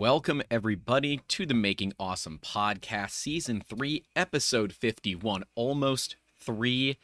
[0.00, 5.44] Welcome, everybody, to the Making Awesome podcast, season three, episode 51.
[5.54, 6.96] Almost three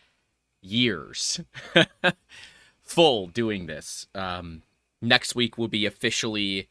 [0.62, 1.40] years
[2.82, 4.06] full doing this.
[4.14, 4.62] Um,
[5.03, 6.69] next week will be officially,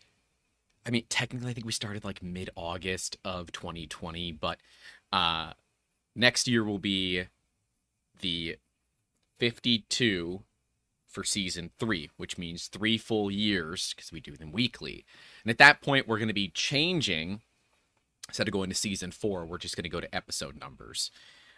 [0.84, 4.58] I mean, technically, I think we started like mid August of 2020, but
[5.14, 5.52] uh,
[6.16, 7.26] next year will be
[8.22, 8.58] the
[9.38, 10.42] 52
[11.16, 15.06] for season three, which means three full years because we do them weekly.
[15.44, 17.42] And at that point, we're going to be changing.
[18.28, 21.10] Instead of going to season four, we're just going to go to episode numbers.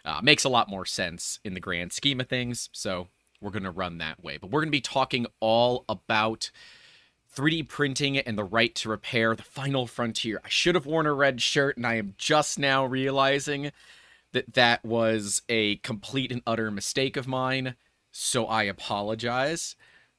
[0.04, 2.70] Uh, makes a lot more sense in the grand scheme of things.
[2.72, 3.08] So
[3.40, 4.38] we're going to run that way.
[4.38, 6.52] But we're going to be talking all about
[7.36, 10.40] 3D printing and the right to repair the final frontier.
[10.44, 13.72] I should have worn a red shirt, and I am just now realizing
[14.32, 17.74] that that was a complete and utter mistake of mine
[18.18, 19.76] so I apologize.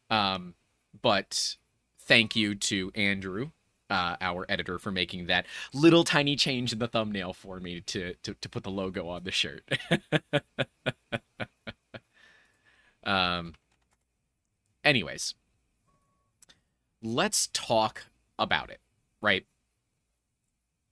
[0.10, 0.56] Um,
[1.02, 1.58] but
[2.00, 3.52] thank you to Andrew,
[3.90, 8.14] uh, our editor, for making that little tiny change in the thumbnail for me to
[8.24, 9.70] to, to put the logo on the shirt.
[13.04, 13.54] um.
[14.82, 15.36] Anyways,
[17.04, 18.06] let's talk
[18.40, 18.80] about it.
[19.22, 19.46] Right.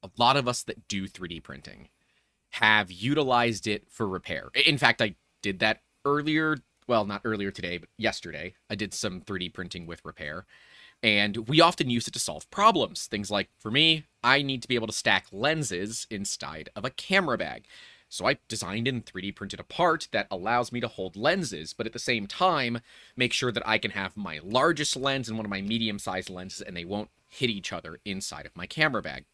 [0.03, 1.87] A lot of us that do 3D printing
[2.49, 4.49] have utilized it for repair.
[4.65, 9.21] In fact, I did that earlier well, not earlier today, but yesterday, I did some
[9.21, 10.45] 3D printing with repair.
[11.03, 13.05] And we often use it to solve problems.
[13.05, 16.89] Things like, for me, I need to be able to stack lenses inside of a
[16.89, 17.65] camera bag.
[18.09, 21.85] So I designed and 3D printed a part that allows me to hold lenses, but
[21.85, 22.79] at the same time,
[23.15, 26.29] make sure that I can have my largest lens and one of my medium sized
[26.29, 29.25] lenses and they won't hit each other inside of my camera bag.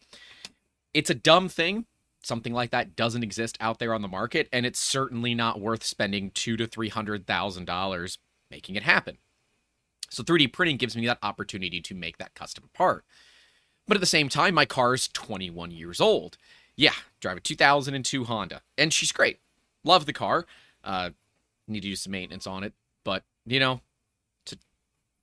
[0.93, 1.85] It's a dumb thing,
[2.23, 5.83] something like that doesn't exist out there on the market, and it's certainly not worth
[5.83, 8.17] spending two to three hundred thousand dollars
[8.49, 9.17] making it happen.
[10.09, 13.03] So 3D printing gives me that opportunity to make that custom part.
[13.87, 16.37] But at the same time, my car is 21 years old.
[16.75, 19.39] Yeah, drive a 2002 Honda, and she's great.
[19.83, 20.45] Love the car.
[20.83, 21.11] Uh,
[21.67, 22.73] need to do some maintenance on it,
[23.03, 23.81] but you know,
[24.43, 24.57] it's, a,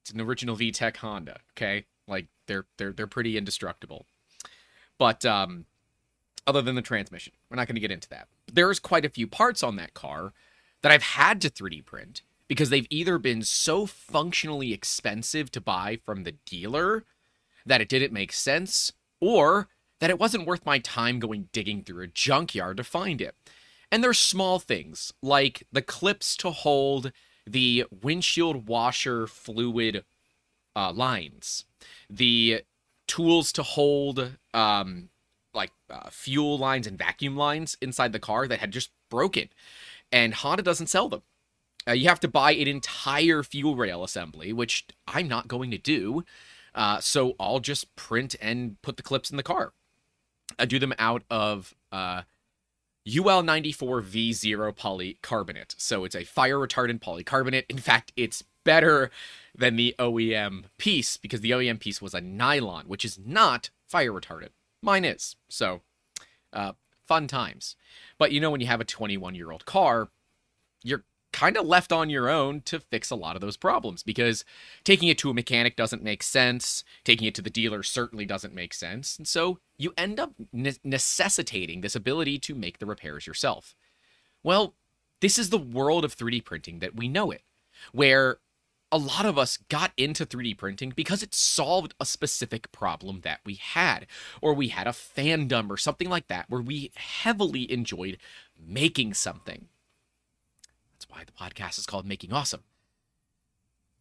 [0.02, 1.38] it's an original VTEC Honda.
[1.52, 4.06] Okay, like they're they're they're pretty indestructible.
[4.98, 5.66] But um,
[6.50, 7.32] other than the transmission.
[7.48, 8.28] We're not going to get into that.
[8.52, 10.32] There's quite a few parts on that car
[10.82, 16.00] that I've had to 3D print because they've either been so functionally expensive to buy
[16.04, 17.04] from the dealer
[17.64, 19.68] that it didn't make sense, or
[20.00, 23.36] that it wasn't worth my time going digging through a junkyard to find it.
[23.92, 27.12] And there's small things like the clips to hold
[27.46, 30.04] the windshield washer fluid
[30.74, 31.66] uh, lines,
[32.08, 32.62] the
[33.06, 35.10] tools to hold um,
[35.90, 39.48] uh, fuel lines and vacuum lines inside the car that had just broken,
[40.12, 41.22] and Honda doesn't sell them.
[41.88, 45.78] Uh, you have to buy an entire fuel rail assembly, which I'm not going to
[45.78, 46.24] do.
[46.74, 49.72] Uh, so I'll just print and put the clips in the car.
[50.58, 52.22] I do them out of uh,
[53.08, 55.74] UL94 V0 polycarbonate.
[55.78, 57.64] So it's a fire retardant polycarbonate.
[57.68, 59.10] In fact, it's better
[59.56, 64.12] than the OEM piece because the OEM piece was a nylon, which is not fire
[64.12, 64.50] retardant.
[64.82, 65.36] Mine is.
[65.48, 65.82] So,
[66.52, 66.72] uh,
[67.06, 67.76] fun times.
[68.18, 70.08] But you know, when you have a 21 year old car,
[70.82, 74.44] you're kind of left on your own to fix a lot of those problems because
[74.84, 76.84] taking it to a mechanic doesn't make sense.
[77.04, 79.16] Taking it to the dealer certainly doesn't make sense.
[79.16, 83.74] And so you end up ne- necessitating this ability to make the repairs yourself.
[84.42, 84.74] Well,
[85.20, 87.42] this is the world of 3D printing that we know it,
[87.92, 88.38] where
[88.92, 93.40] a lot of us got into 3D printing because it solved a specific problem that
[93.44, 94.06] we had,
[94.40, 98.18] or we had a fandom or something like that where we heavily enjoyed
[98.58, 99.68] making something.
[100.92, 102.62] That's why the podcast is called Making Awesome.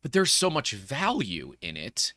[0.02, 2.14] But there's so much value in it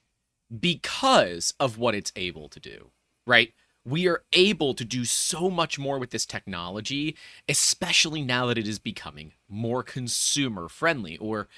[0.61, 2.91] because of what it's able to do,
[3.27, 3.53] right?
[3.84, 7.16] We are able to do so much more with this technology,
[7.49, 11.49] especially now that it is becoming more consumer friendly or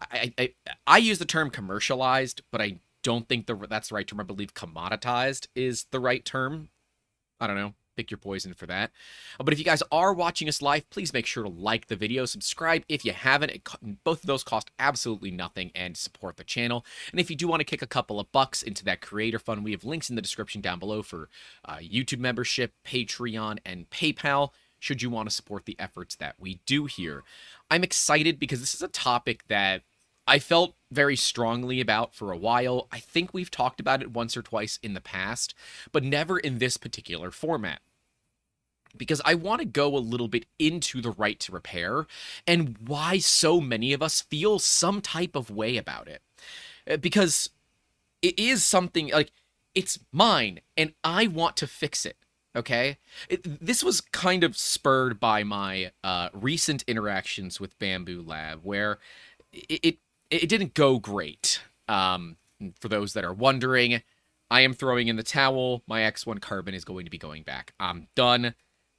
[0.00, 0.54] I,
[0.86, 4.20] I, use the term commercialized, but I don't think the that's the right term.
[4.20, 6.68] I believe commoditized is the right term.
[7.40, 7.74] I don't know.
[7.96, 8.92] Pick your poison for that.
[9.38, 11.96] Uh, but if you guys are watching us live, please make sure to like the
[11.96, 13.50] video, subscribe if you haven't.
[13.50, 13.68] It,
[14.04, 16.84] both of those cost absolutely nothing and support the channel.
[17.10, 19.64] And if you do want to kick a couple of bucks into that creator fund,
[19.64, 21.28] we have links in the description down below for
[21.64, 26.60] uh, YouTube membership, Patreon, and PayPal should you want to support the efforts that we
[26.66, 27.22] do here.
[27.70, 29.82] I'm excited because this is a topic that
[30.26, 32.88] I felt very strongly about for a while.
[32.92, 35.54] I think we've talked about it once or twice in the past,
[35.92, 37.80] but never in this particular format.
[38.96, 42.06] Because I want to go a little bit into the right to repair
[42.46, 46.22] and why so many of us feel some type of way about it.
[46.90, 47.50] Uh, because
[48.20, 49.30] it is something like
[49.74, 52.16] it's mine and I want to fix it.
[52.56, 52.98] Okay.
[53.28, 58.98] It, this was kind of spurred by my uh, recent interactions with Bambu Lab, where
[59.52, 59.98] it, it,
[60.30, 61.60] it didn't go great.
[61.88, 62.36] Um,
[62.80, 64.02] for those that are wondering,
[64.50, 65.82] I am throwing in the towel.
[65.86, 67.72] My X1 carbon is going to be going back.
[67.80, 68.54] I'm done.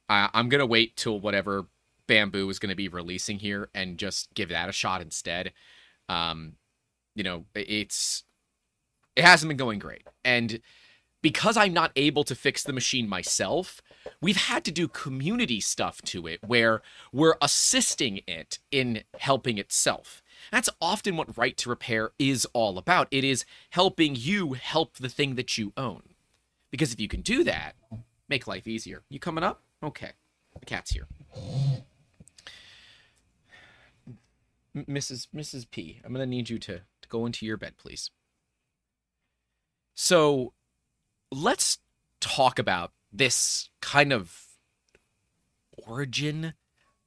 [0.08, 1.66] I, I'm going to wait till whatever
[2.08, 5.52] Bambu is going to be releasing here and just give that a shot instead.
[6.08, 6.54] Um,
[7.14, 8.24] you know, it's
[9.16, 10.06] it hasn't been going great.
[10.24, 10.60] And
[11.22, 13.80] because I'm not able to fix the machine myself,
[14.20, 16.82] we've had to do community stuff to it where
[17.12, 20.21] we're assisting it in helping itself.
[20.52, 23.08] That's often what Right to Repair is all about.
[23.10, 26.02] It is helping you help the thing that you own.
[26.70, 27.74] Because if you can do that,
[28.28, 29.02] make life easier.
[29.08, 29.62] You coming up?
[29.82, 30.10] Okay.
[30.60, 31.08] The cat's here.
[34.76, 35.28] Mrs.
[35.34, 35.70] Mrs.
[35.70, 38.10] P, I'm going to need you to, to go into your bed, please.
[39.94, 40.52] So,
[41.30, 41.78] let's
[42.20, 44.48] talk about this kind of
[45.86, 46.54] origin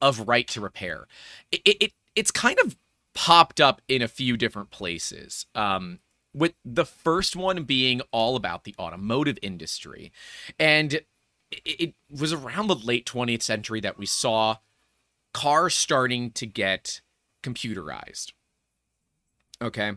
[0.00, 1.06] of right to repair.
[1.50, 2.76] It, it it's kind of
[3.16, 5.46] popped up in a few different places.
[5.54, 6.00] Um,
[6.34, 10.12] with the first one being all about the automotive industry,
[10.58, 11.00] and
[11.64, 14.56] it, was around the late 20th century that we saw
[15.32, 17.00] cars starting to get
[17.42, 18.32] computerized.
[19.62, 19.92] Okay.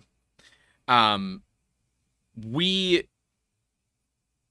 [0.88, 1.44] Um,
[2.42, 3.04] we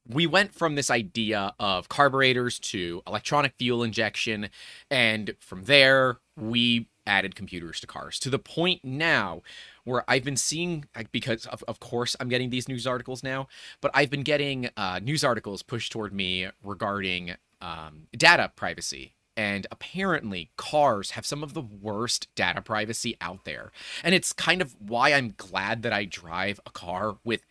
[0.06, 4.48] we went from this idea of carburetors to electronic fuel injection
[4.90, 9.43] and from there we added computers to cars to the point now
[9.85, 13.49] where I've been seeing because of, of course I'm getting these news articles now,
[13.81, 19.14] but I've been getting uh, news articles pushed toward me regarding um, data privacy.
[19.37, 23.70] And apparently, cars have some of the worst data privacy out there.
[24.02, 27.43] And it's kind of why I'm glad that I drive a car with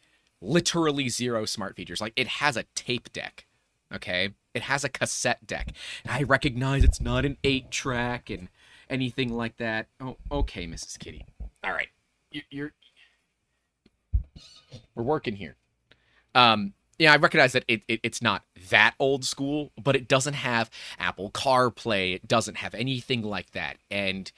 [0.41, 2.01] literally zero smart features.
[2.01, 3.45] Like it has a tape deck,
[3.93, 4.31] okay?
[4.53, 5.71] It has a cassette deck.
[6.03, 8.49] And I recognize it's not an eight track and
[8.89, 9.87] anything like that.
[9.99, 10.99] Oh, okay, Mrs.
[10.99, 11.25] Kitty.
[11.63, 11.89] All right,
[12.31, 12.73] you're, you're
[14.95, 15.55] we're working here.
[16.35, 20.33] Um, yeah, I recognize that it, it, it's not that old school, but it doesn't
[20.33, 22.15] have Apple CarPlay.
[22.15, 24.31] It doesn't have anything like that, and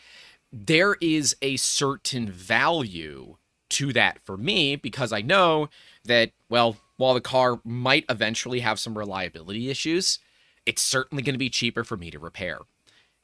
[0.51, 3.37] there is a certain value
[3.69, 5.69] to that for me because I know
[6.05, 10.19] that, well, while the car might eventually have some reliability issues,
[10.65, 12.59] it's certainly going to be cheaper for me to repair.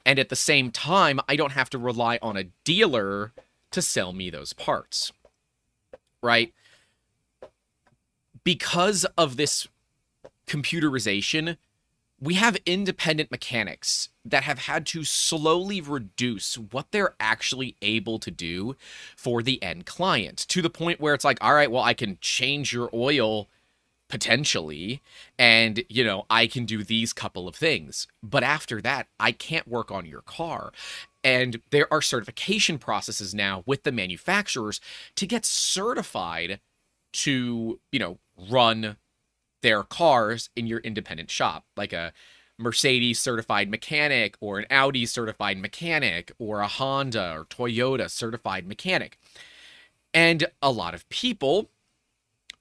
[0.06, 3.32] And at the same time, I don't have to rely on a dealer
[3.72, 5.12] to sell me those parts.
[6.22, 6.54] Right?
[8.44, 9.66] Because of this
[10.46, 11.56] computerization,
[12.20, 18.30] we have independent mechanics that have had to slowly reduce what they're actually able to
[18.30, 18.76] do
[19.16, 22.16] for the end client to the point where it's like, all right, well, I can
[22.20, 23.48] change your oil
[24.08, 25.02] potentially
[25.38, 29.66] and you know i can do these couple of things but after that i can't
[29.66, 30.72] work on your car
[31.24, 34.80] and there are certification processes now with the manufacturers
[35.16, 36.60] to get certified
[37.12, 38.18] to you know
[38.50, 38.96] run
[39.62, 42.12] their cars in your independent shop, like a
[42.58, 49.18] Mercedes certified mechanic or an Audi certified mechanic or a Honda or Toyota certified mechanic.
[50.14, 51.68] And a lot of people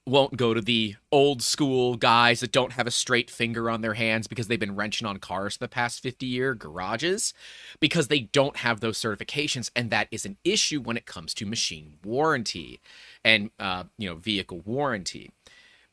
[0.07, 3.95] won't go to the old school guys that don't have a straight finger on their
[3.95, 7.33] hands because they've been wrenching on cars for the past 50 year garages
[7.79, 11.45] because they don't have those certifications and that is an issue when it comes to
[11.45, 12.79] machine warranty
[13.23, 15.31] and uh, you know vehicle warranty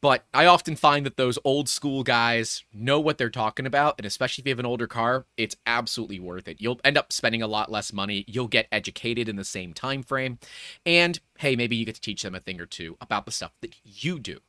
[0.02, 4.04] but I often find that those old school guys know what they're talking about, and
[4.04, 6.60] especially if you have an older car, it's absolutely worth it.
[6.60, 8.24] You'll end up spending a lot less money.
[8.26, 10.38] You'll get educated in the same time frame,
[10.84, 13.52] and hey, maybe you get to teach them a thing or two about the stuff
[13.62, 14.40] that you do.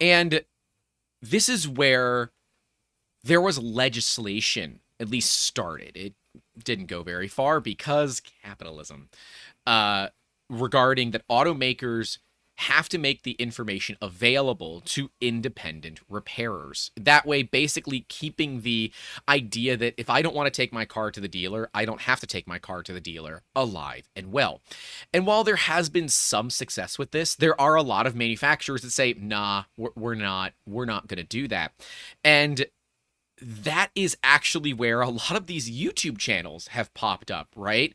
[0.00, 0.44] And
[1.22, 2.32] this is where
[3.22, 5.96] there was legislation at least started.
[5.96, 6.14] It
[6.62, 9.08] didn't go very far because capitalism.
[9.66, 10.08] Uh,
[10.50, 12.18] regarding that automakers
[12.56, 16.90] have to make the information available to independent repairers.
[16.96, 18.92] That way, basically keeping the
[19.28, 22.02] idea that if I don't want to take my car to the dealer, I don't
[22.02, 24.60] have to take my car to the dealer alive and well.
[25.12, 28.82] And while there has been some success with this, there are a lot of manufacturers
[28.82, 31.72] that say, nah, we're, not, we're not going to do that.
[32.22, 32.66] And
[33.40, 37.94] that is actually where a lot of these YouTube channels have popped up, right?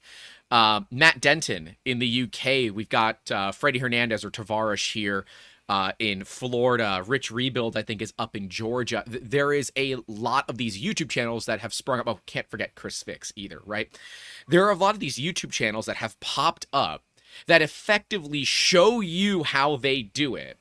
[0.51, 2.73] Uh, Matt Denton in the UK.
[2.73, 5.25] We've got uh, Freddie Hernandez or Tavares here
[5.69, 7.03] uh, in Florida.
[7.05, 9.03] Rich Rebuild, I think, is up in Georgia.
[9.05, 12.07] There is a lot of these YouTube channels that have sprung up.
[12.07, 13.95] Oh, can't forget Chris Fix either, right?
[14.47, 17.03] There are a lot of these YouTube channels that have popped up
[17.45, 20.57] that effectively show you how they do it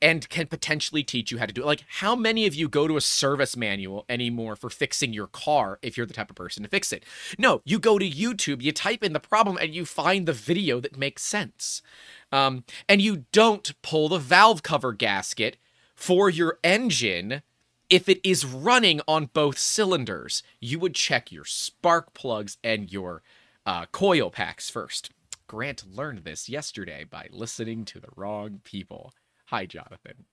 [0.00, 1.66] and can potentially teach you how to do it.
[1.66, 5.78] Like, how many of you go to a service manual anymore for fixing your car
[5.82, 7.04] if you're the type of person to fix it?
[7.38, 10.80] No, you go to YouTube, you type in the problem, and you find the video
[10.80, 11.82] that makes sense.
[12.30, 15.56] Um, and you don't pull the valve cover gasket
[15.94, 17.42] for your engine
[17.90, 20.42] if it is running on both cylinders.
[20.60, 23.22] You would check your spark plugs and your
[23.66, 25.10] uh, coil packs first.
[25.46, 29.12] Grant learned this yesterday by listening to the wrong people.
[29.48, 30.26] Hi, Jonathan.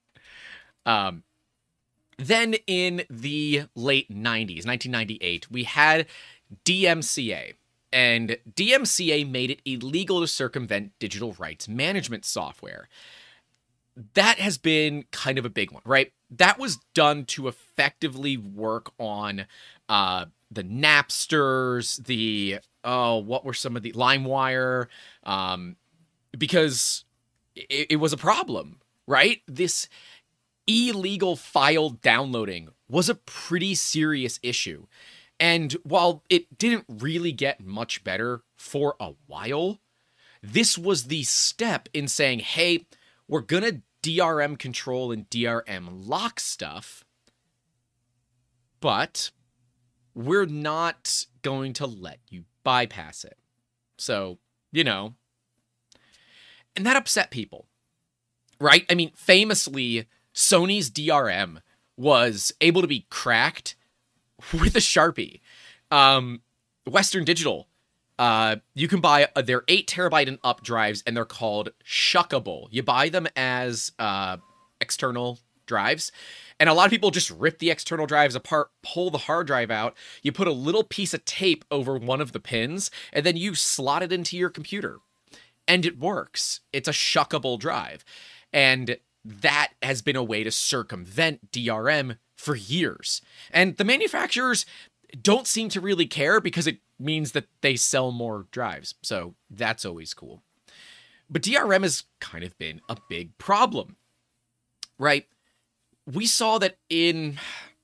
[0.86, 1.24] Um,
[2.18, 6.08] then in the late 90s, 1998, we had
[6.66, 7.54] DMCA.
[7.94, 12.90] And DMCA made it illegal to circumvent digital rights management software.
[14.16, 16.12] That has been kind of a big one, right?
[16.30, 19.46] That was done to effectively work on
[19.88, 24.88] uh, the Napsters, the oh, what were some of the LimeWire,
[25.24, 25.78] um,
[26.38, 27.06] because
[27.56, 29.42] it, it was a problem right?
[29.48, 29.88] This
[30.68, 34.88] illegal file downloading was a pretty serious issue.
[35.40, 39.80] And while it didn't really get much better for a while,
[40.42, 42.86] this was the step in saying, hey,
[43.28, 47.04] we're going to DRM control and DRM lock stuff,
[48.80, 49.32] but
[50.14, 53.38] we're not going to let you bypass it.
[53.98, 54.38] So,
[54.72, 55.16] you know,
[56.76, 57.66] and that upset people
[58.60, 58.86] right?
[58.90, 61.62] I mean, famously, Sony's DRM
[61.98, 63.76] was able to be cracked
[64.54, 65.40] with a Sharpie.
[65.92, 66.42] Um,
[66.88, 67.68] Western Digital,
[68.20, 72.68] uh, you can buy uh, their eight terabyte and up drives, and they're called Shuckable.
[72.72, 74.38] You buy them as uh,
[74.80, 76.12] external drives,
[76.60, 79.72] and a lot of people just rip the external drives apart, pull the hard drive
[79.72, 79.96] out.
[80.22, 83.56] You put a little piece of tape over one of the pins, and then you
[83.56, 85.00] slot it into your computer,
[85.68, 86.62] and it works.
[86.72, 88.06] It's a shuckable drive.
[88.56, 93.22] And that has been a way to circumvent DRM for years.
[93.52, 94.66] And the manufacturers
[95.22, 98.96] don't seem to really care because it means that they sell more drives.
[99.02, 100.42] So that's always cool.
[101.30, 103.98] But DRM has kind of been a big problem,
[104.98, 105.28] right?
[106.06, 107.40] We saw that in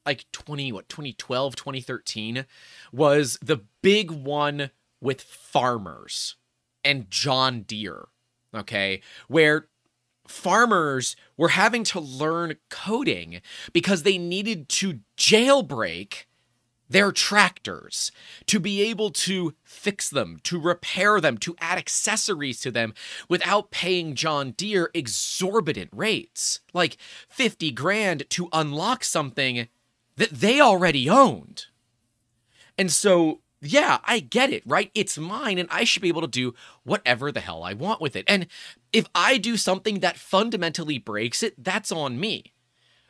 [0.06, 2.46] like 20 what 2012 2013
[2.92, 6.38] was the big one with farmers
[6.84, 8.08] and John Deere
[8.56, 9.68] okay where
[10.32, 13.42] farmers were having to learn coding
[13.74, 16.26] because they needed to jailbreak
[16.90, 18.12] their tractors
[18.46, 22.94] to be able to fix them, to repair them, to add accessories to them
[23.30, 26.98] without paying John Deere exorbitant rates, like
[27.30, 29.70] 50 grand to unlock something
[30.18, 31.68] that they already owned.
[32.78, 34.90] And so yeah, I get it, right?
[34.96, 38.16] It's mine and I should be able to do whatever the hell I want with
[38.16, 38.26] it.
[38.28, 38.48] And
[38.92, 42.54] if I do something that fundamentally breaks it, that's on me.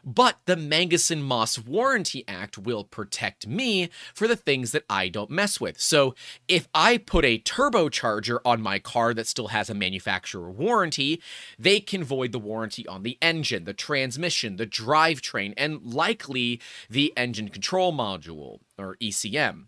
[0.03, 5.29] But the Magnuson Moss Warranty Act will protect me for the things that I don't
[5.29, 5.79] mess with.
[5.79, 6.15] So
[6.47, 11.21] if I put a turbocharger on my car that still has a manufacturer warranty,
[11.59, 17.13] they can void the warranty on the engine, the transmission, the drivetrain, and likely the
[17.15, 19.67] engine control module, or ECM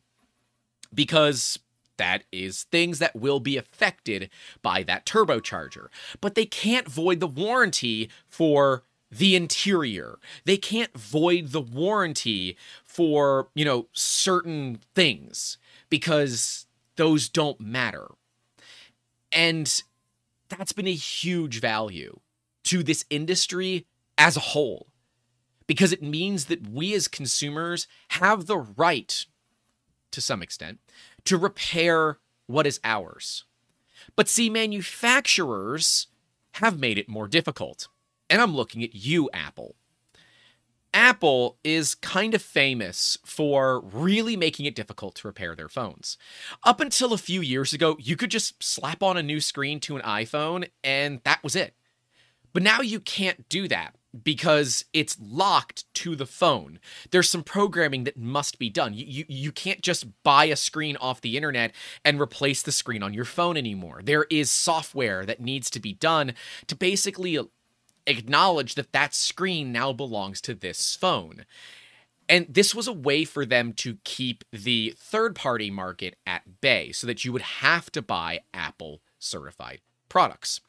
[0.93, 1.59] because
[1.97, 4.29] that is things that will be affected
[4.61, 5.87] by that turbocharger.
[6.21, 10.17] But they can't void the warranty for the interior.
[10.45, 15.57] They can't void the warranty for, you know, certain things
[15.89, 18.07] because those don't matter.
[19.31, 19.83] And
[20.49, 22.19] that's been a huge value
[22.65, 23.85] to this industry
[24.17, 24.87] as a whole
[25.67, 29.25] because it means that we as consumers have the right
[30.11, 30.79] to some extent
[31.25, 33.45] to repair what is ours.
[34.15, 36.07] But see, manufacturers
[36.53, 37.87] have made it more difficult.
[38.29, 39.75] And I'm looking at you, Apple.
[40.93, 46.17] Apple is kind of famous for really making it difficult to repair their phones.
[46.63, 49.95] Up until a few years ago, you could just slap on a new screen to
[49.95, 51.73] an iPhone and that was it.
[52.53, 56.79] But now you can't do that because it's locked to the phone.
[57.11, 58.93] There's some programming that must be done.
[58.93, 61.71] You, you, you can't just buy a screen off the internet
[62.05, 64.01] and replace the screen on your phone anymore.
[64.03, 66.33] There is software that needs to be done
[66.67, 67.39] to basically
[68.05, 71.45] acknowledge that that screen now belongs to this phone.
[72.29, 76.91] And this was a way for them to keep the third party market at bay
[76.91, 80.61] so that you would have to buy Apple certified products.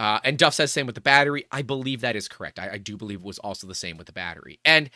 [0.00, 1.44] Uh, and Duff says same with the battery.
[1.52, 2.58] I believe that is correct.
[2.58, 4.58] I, I do believe it was also the same with the battery.
[4.64, 4.88] And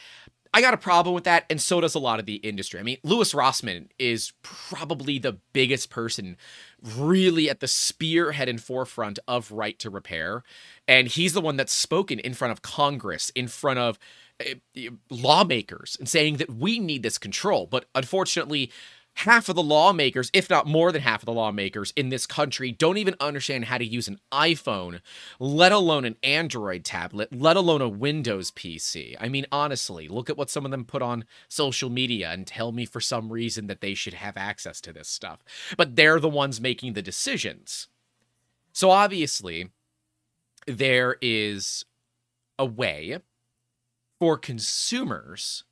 [0.55, 2.81] I got a problem with that, and so does a lot of the industry.
[2.81, 6.39] I mean, Louis Rossman is probably the biggest person
[6.81, 10.43] really at the spearhead and forefront of right to repair.
[10.89, 13.99] And he's the one that's spoken in front of Congress, in front of
[14.41, 14.55] uh,
[15.11, 17.67] lawmakers, and saying that we need this control.
[17.67, 18.71] But unfortunately,
[19.15, 22.73] half of the lawmakers, if not more than half of the lawmakers in this country,
[22.73, 25.01] don't even understand how to use an iPhone,
[25.39, 29.17] let alone an Android tablet, let alone a Windows PC.
[29.21, 32.73] I mean, honestly, look at what some of them put on social media and tell
[32.73, 35.41] me for some reason that they should have access to this stuff.
[35.77, 37.89] But they're the ones making the decisions.
[38.73, 39.71] So obviously,
[40.67, 41.85] there is
[42.59, 43.19] a way
[44.19, 45.65] for consumers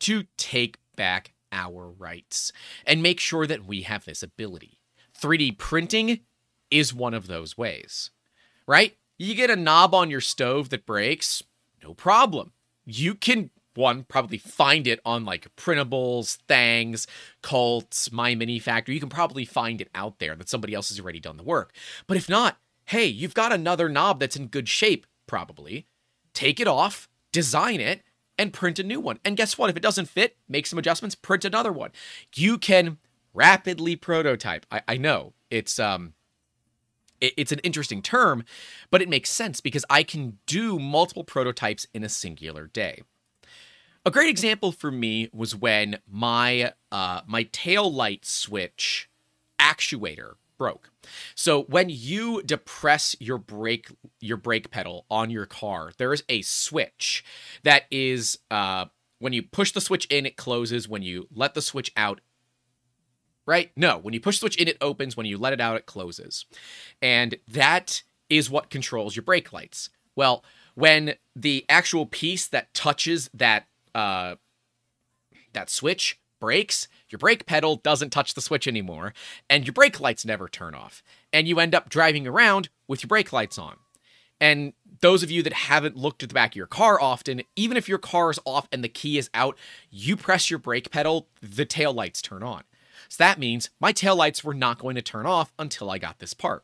[0.00, 2.52] to take back our rights
[2.84, 4.78] and make sure that we have this ability.
[5.18, 6.20] 3D printing
[6.70, 8.10] is one of those ways,
[8.66, 8.96] right?
[9.16, 11.42] You get a knob on your stove that breaks,
[11.82, 12.52] no problem.
[12.84, 17.06] You can one probably find it on like printables, Thangs,
[17.42, 18.94] Cults, My Mini Factory.
[18.94, 21.72] You can probably find it out there that somebody else has already done the work.
[22.06, 25.86] But if not, hey, you've got another knob that's in good shape, probably.
[26.32, 28.02] Take it off, design it,
[28.38, 29.18] and print a new one.
[29.24, 29.70] And guess what?
[29.70, 31.90] If it doesn't fit, make some adjustments, print another one.
[32.34, 32.98] You can
[33.32, 34.66] rapidly prototype.
[34.70, 36.14] I, I know it's um
[37.20, 38.44] it, it's an interesting term,
[38.90, 43.02] but it makes sense because I can do multiple prototypes in a singular day.
[44.06, 49.08] A great example for me was when my uh, my tail light switch
[49.58, 50.90] actuator broke.
[51.34, 53.88] So when you depress your brake
[54.20, 57.24] your brake pedal on your car, there is a switch
[57.62, 58.86] that is uh,
[59.18, 60.88] when you push the switch in, it closes.
[60.88, 62.20] When you let the switch out,
[63.46, 63.70] right?
[63.76, 65.16] No, when you push the switch in, it opens.
[65.16, 66.44] When you let it out, it closes,
[67.00, 69.90] and that is what controls your brake lights.
[70.16, 70.44] Well,
[70.74, 74.36] when the actual piece that touches that uh,
[75.52, 79.14] that switch breaks, your brake pedal doesn't touch the switch anymore,
[79.48, 81.02] and your brake lights never turn off.
[81.32, 83.76] And you end up driving around with your brake lights on.
[84.42, 87.78] And those of you that haven't looked at the back of your car often, even
[87.78, 89.56] if your car is off and the key is out,
[89.90, 92.64] you press your brake pedal, the tail lights turn on.
[93.08, 96.18] So that means my tail lights were not going to turn off until I got
[96.18, 96.62] this part.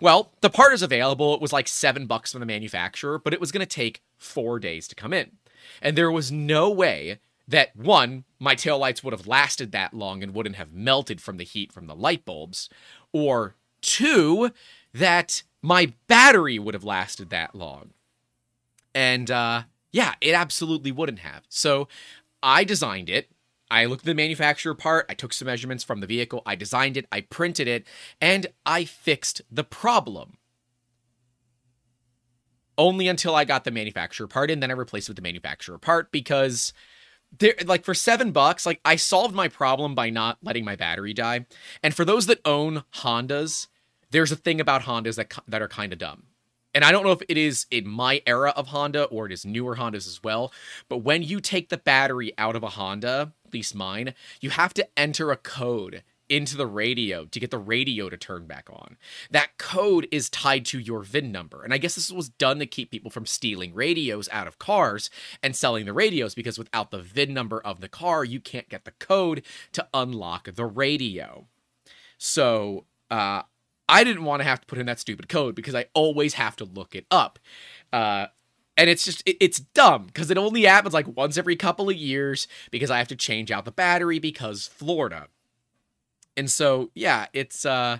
[0.00, 1.34] Well, the part is available.
[1.34, 4.58] It was like seven bucks from the manufacturer, but it was going to take four
[4.58, 5.32] days to come in.
[5.82, 7.18] And there was no way
[7.50, 11.44] that one, my taillights would have lasted that long and wouldn't have melted from the
[11.44, 12.70] heat from the light bulbs,
[13.12, 14.50] or two,
[14.94, 17.90] that my battery would have lasted that long.
[18.94, 21.42] And uh, yeah, it absolutely wouldn't have.
[21.48, 21.88] So
[22.42, 23.30] I designed it.
[23.68, 26.96] I looked at the manufacturer part, I took some measurements from the vehicle, I designed
[26.96, 27.86] it, I printed it,
[28.20, 30.38] and I fixed the problem.
[32.76, 35.78] Only until I got the manufacturer part, and then I replaced it with the manufacturer
[35.78, 36.72] part because
[37.38, 41.14] there like for seven bucks like i solved my problem by not letting my battery
[41.14, 41.46] die.
[41.82, 43.68] And for those that own hondas
[44.10, 46.24] there's a thing about hondas that that are kind of dumb.
[46.74, 49.44] And i don't know if it is in my era of honda or it is
[49.44, 50.52] newer hondas as well
[50.88, 54.74] but when you take the battery out of a honda at least mine you have
[54.74, 58.96] to enter a code into the radio to get the radio to turn back on.
[59.30, 61.62] That code is tied to your VIN number.
[61.62, 65.10] And I guess this was done to keep people from stealing radios out of cars
[65.42, 68.84] and selling the radios because without the VIN number of the car, you can't get
[68.84, 71.46] the code to unlock the radio.
[72.16, 73.42] So, uh,
[73.88, 76.54] I didn't want to have to put in that stupid code because I always have
[76.56, 77.40] to look it up.
[77.92, 78.26] Uh,
[78.76, 81.96] and it's just it, it's dumb because it only happens like once every couple of
[81.96, 85.26] years because I have to change out the battery because Florida.
[86.36, 87.98] And so, yeah, it's uh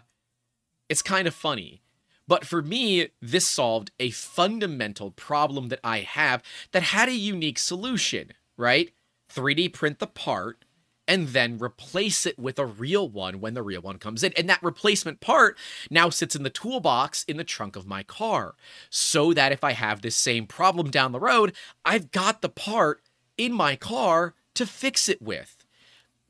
[0.88, 1.82] it's kind of funny.
[2.26, 7.58] But for me, this solved a fundamental problem that I have that had a unique
[7.58, 8.92] solution, right?
[9.34, 10.64] 3D print the part
[11.10, 14.32] and then replace it with a real one when the real one comes in.
[14.36, 15.58] And that replacement part
[15.90, 18.54] now sits in the toolbox in the trunk of my car.
[18.90, 21.52] So that if I have this same problem down the road,
[21.84, 23.02] I've got the part
[23.36, 25.66] in my car to fix it with.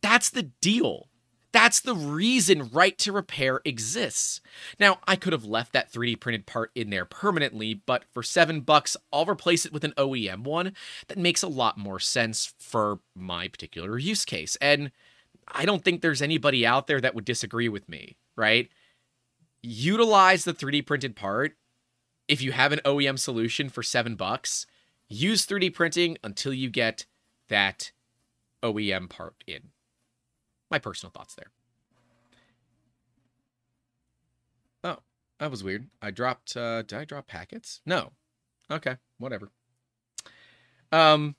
[0.01, 1.10] That's the deal.
[1.53, 4.41] That's the reason right to repair exists.
[4.79, 8.61] Now, I could have left that 3D printed part in there permanently, but for 7
[8.61, 10.73] bucks, I'll replace it with an OEM one
[11.09, 14.57] that makes a lot more sense for my particular use case.
[14.61, 14.93] And
[15.49, 18.69] I don't think there's anybody out there that would disagree with me, right?
[19.63, 21.57] Utilize the 3D printed part.
[22.29, 24.67] If you have an OEM solution for 7 bucks,
[25.09, 27.07] use 3D printing until you get
[27.49, 27.91] that
[28.63, 29.71] OEM part in
[30.71, 31.51] my personal thoughts there.
[34.85, 34.99] Oh,
[35.39, 35.89] that was weird.
[36.01, 37.81] I dropped uh did I drop packets?
[37.85, 38.13] No.
[38.71, 39.51] Okay, whatever.
[40.93, 41.37] Um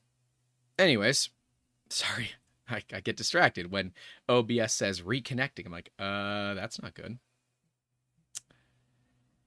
[0.78, 1.30] anyways,
[1.88, 2.30] sorry,
[2.68, 3.92] I, I get distracted when
[4.28, 5.66] OBS says reconnecting.
[5.66, 7.18] I'm like, uh, that's not good.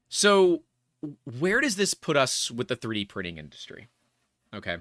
[0.08, 0.62] So,
[1.24, 3.88] where does this put us with the 3D printing industry?
[4.54, 4.78] Okay.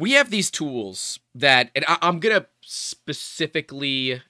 [0.00, 4.22] We have these tools that, and I, am going to specifically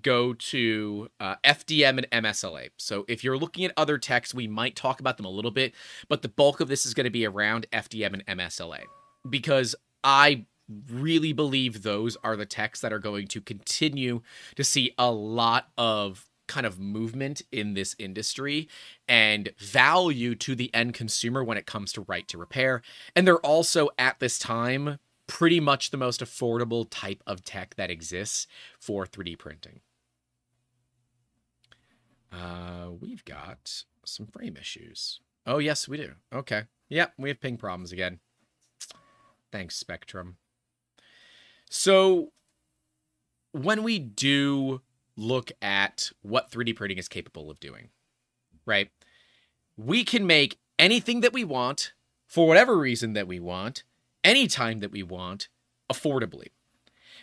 [0.00, 2.68] go to uh, FDM and MSLA.
[2.76, 5.74] So if you're looking at other texts, we might talk about them a little bit,
[6.08, 8.82] but the bulk of this is going to be around FDM and MSLA
[9.28, 10.46] because I
[10.92, 14.22] really believe those are the texts that are going to continue
[14.54, 18.68] to see a lot of kind of movement in this industry
[19.08, 22.80] and value to the end consumer when it comes to right to repair.
[23.16, 27.90] And they're also at this time pretty much the most affordable type of tech that
[27.90, 28.46] exists
[28.78, 29.80] for 3D printing.
[32.32, 35.20] Uh, we've got some frame issues.
[35.46, 36.12] Oh, yes, we do.
[36.32, 36.64] Okay.
[36.88, 38.20] Yep, we have ping problems again.
[39.52, 40.36] Thanks, Spectrum.
[41.70, 42.32] So,
[43.52, 44.82] when we do
[45.16, 47.88] look at what 3D printing is capable of doing,
[48.66, 48.90] right?
[49.76, 51.92] We can make anything that we want
[52.26, 53.84] for whatever reason that we want,
[54.26, 55.48] anytime that we want,
[55.90, 56.48] affordably.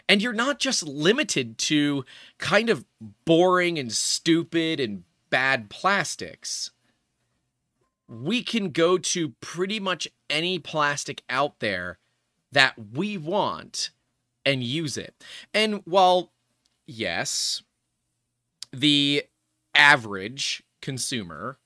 [0.08, 2.06] And you're not just limited to
[2.40, 2.86] kind of
[3.26, 6.72] boring and stupid and bad plastics.
[8.08, 12.00] We can go to pretty much any plastic out there
[12.52, 13.92] that we want
[14.46, 15.24] and use it.
[15.54, 16.32] And while,
[16.86, 17.64] yes,
[18.72, 19.24] the
[19.76, 21.58] average consumer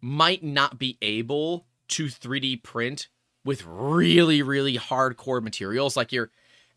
[0.00, 3.08] might not be able to 3D print
[3.48, 5.96] with really, really hardcore materials.
[5.96, 6.30] Like your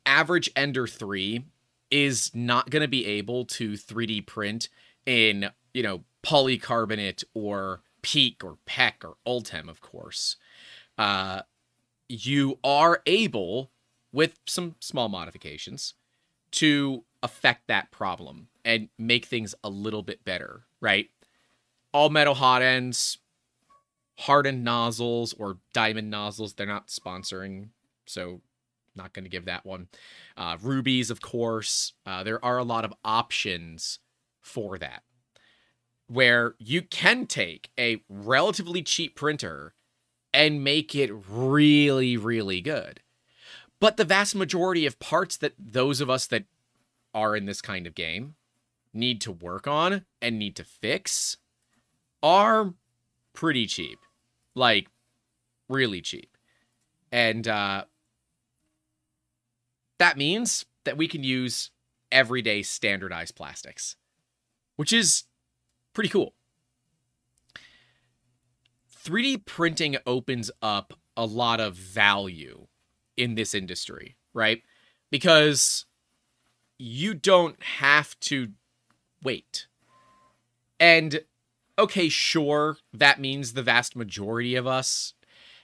[0.05, 1.43] average Ender 3
[1.91, 4.69] is not going to be able to 3D print
[5.05, 10.37] in, you know, polycarbonate or PEEK or PEKK or Ultem, of course.
[10.97, 11.41] Uh,
[12.07, 13.69] you are able,
[14.13, 15.95] with some small modifications,
[16.51, 21.09] to affect that problem and make things a little bit better, right?
[21.91, 23.17] All metal hot ends,
[24.19, 26.53] hardened nozzles or diamond nozzles.
[26.53, 27.69] They're not sponsoring,
[28.05, 28.41] so
[28.95, 29.87] not going to give that one.
[30.37, 31.93] Uh, rubies, of course.
[32.05, 33.99] Uh, there are a lot of options
[34.41, 35.03] for that
[36.07, 39.73] where you can take a relatively cheap printer
[40.33, 43.01] and make it really, really good.
[43.79, 46.43] But the vast majority of parts that those of us that
[47.13, 48.35] are in this kind of game
[48.93, 51.37] need to work on and need to fix
[52.21, 52.73] are
[53.33, 53.99] pretty cheap.
[54.55, 54.87] Like
[55.69, 56.37] really cheap.
[57.11, 57.85] And uh
[59.99, 61.69] that means that we can use
[62.11, 63.95] everyday standardized plastics,
[64.75, 65.25] which is
[65.93, 66.33] pretty cool.
[69.03, 72.67] 3D printing opens up a lot of value
[73.17, 74.61] in this industry, right?
[75.09, 75.85] Because
[76.77, 78.49] you don't have to
[79.23, 79.67] wait.
[80.79, 81.21] And
[81.81, 85.13] okay, sure, that means the vast majority of us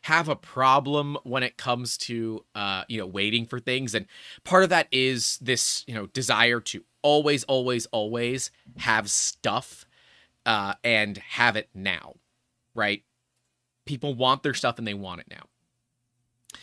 [0.03, 3.93] have a problem when it comes to uh, you know, waiting for things.
[3.93, 4.05] And
[4.43, 9.85] part of that is this, you know, desire to always, always, always have stuff
[10.45, 12.15] uh, and have it now,
[12.73, 13.03] right?
[13.85, 16.59] People want their stuff and they want it now.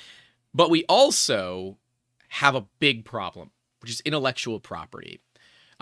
[0.55, 1.79] But we also
[2.29, 3.51] have a big problem
[3.85, 5.21] which is intellectual property.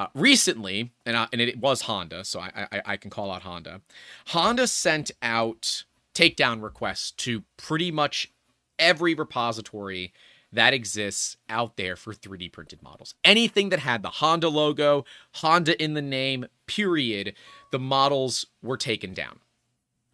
[0.03, 3.43] Uh, recently, and, I, and it was Honda, so I, I, I can call out
[3.43, 3.83] Honda.
[4.27, 8.33] Honda sent out takedown requests to pretty much
[8.81, 10.13] every repository
[10.53, 13.15] that exists out there for 3D printed models.
[13.23, 17.35] Anything that had the Honda logo, Honda in the name, period,
[17.71, 19.39] the models were taken down.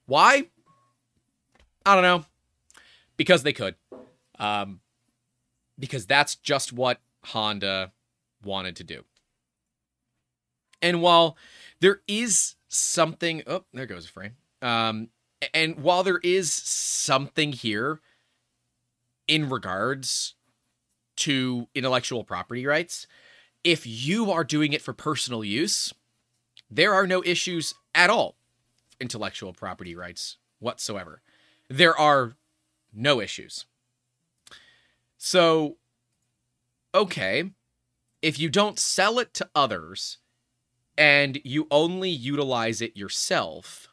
[0.05, 0.49] Why?
[1.87, 2.27] I don't know.
[3.17, 3.75] Because they could.
[4.39, 4.81] Um,
[5.79, 7.93] because that's just what Honda
[8.45, 9.05] wanted to do.
[10.81, 11.37] And while
[11.81, 14.37] there is something, oh, there goes a frame.
[14.63, 15.09] Um,
[15.55, 18.01] and while there is something here
[19.27, 20.35] in regards
[21.17, 23.07] to intellectual property rights,
[23.65, 25.93] if you are doing it for personal use,
[26.71, 28.37] there are no issues at all
[29.01, 31.23] intellectual property rights whatsoever.
[31.69, 32.35] There are
[32.93, 33.67] no issues.
[35.17, 35.77] So
[36.95, 37.51] okay,
[38.23, 40.19] if you don't sell it to others
[40.99, 43.89] and you only utilize it yourself,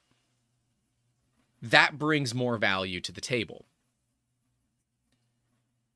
[1.61, 3.65] that brings more value to the table.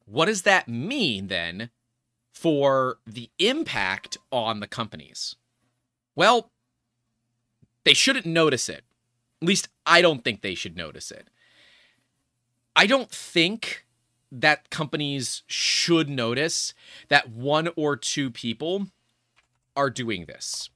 [0.05, 1.71] What does that mean then
[2.31, 5.35] for the impact on the companies?
[6.15, 6.51] Well,
[7.83, 8.83] they shouldn't notice it.
[9.41, 11.29] At least I don't think they should notice it.
[12.75, 13.85] I don't think
[14.31, 16.73] that companies should notice
[17.07, 18.87] that one or two people
[19.75, 20.69] are doing this,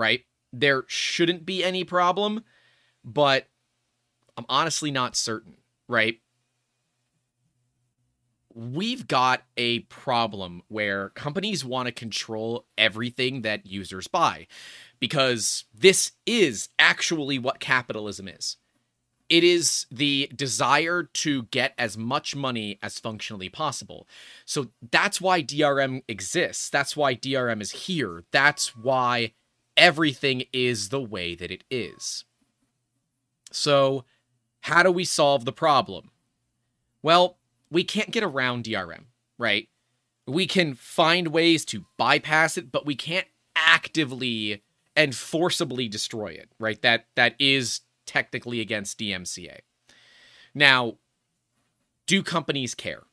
[0.00, 0.24] right?
[0.52, 2.42] There shouldn't be any problem,
[3.04, 3.46] but
[4.36, 5.58] I'm honestly not certain,
[5.88, 6.18] right?
[8.52, 14.46] We've got a problem where companies want to control everything that users buy
[14.98, 18.56] because this is actually what capitalism is
[19.30, 24.08] it is the desire to get as much money as functionally possible.
[24.44, 26.68] So that's why DRM exists.
[26.68, 28.24] That's why DRM is here.
[28.32, 29.32] That's why
[29.76, 32.24] everything is the way that it is.
[33.52, 34.04] So,
[34.62, 36.10] how do we solve the problem?
[37.02, 37.38] Well,
[37.70, 39.04] we can't get around DRM,
[39.38, 39.68] right?
[40.26, 44.62] We can find ways to bypass it, but we can't actively
[44.96, 46.80] and forcibly destroy it, right?
[46.82, 49.60] That that is technically against DMCA.
[50.54, 50.94] Now,
[52.06, 53.04] do companies care?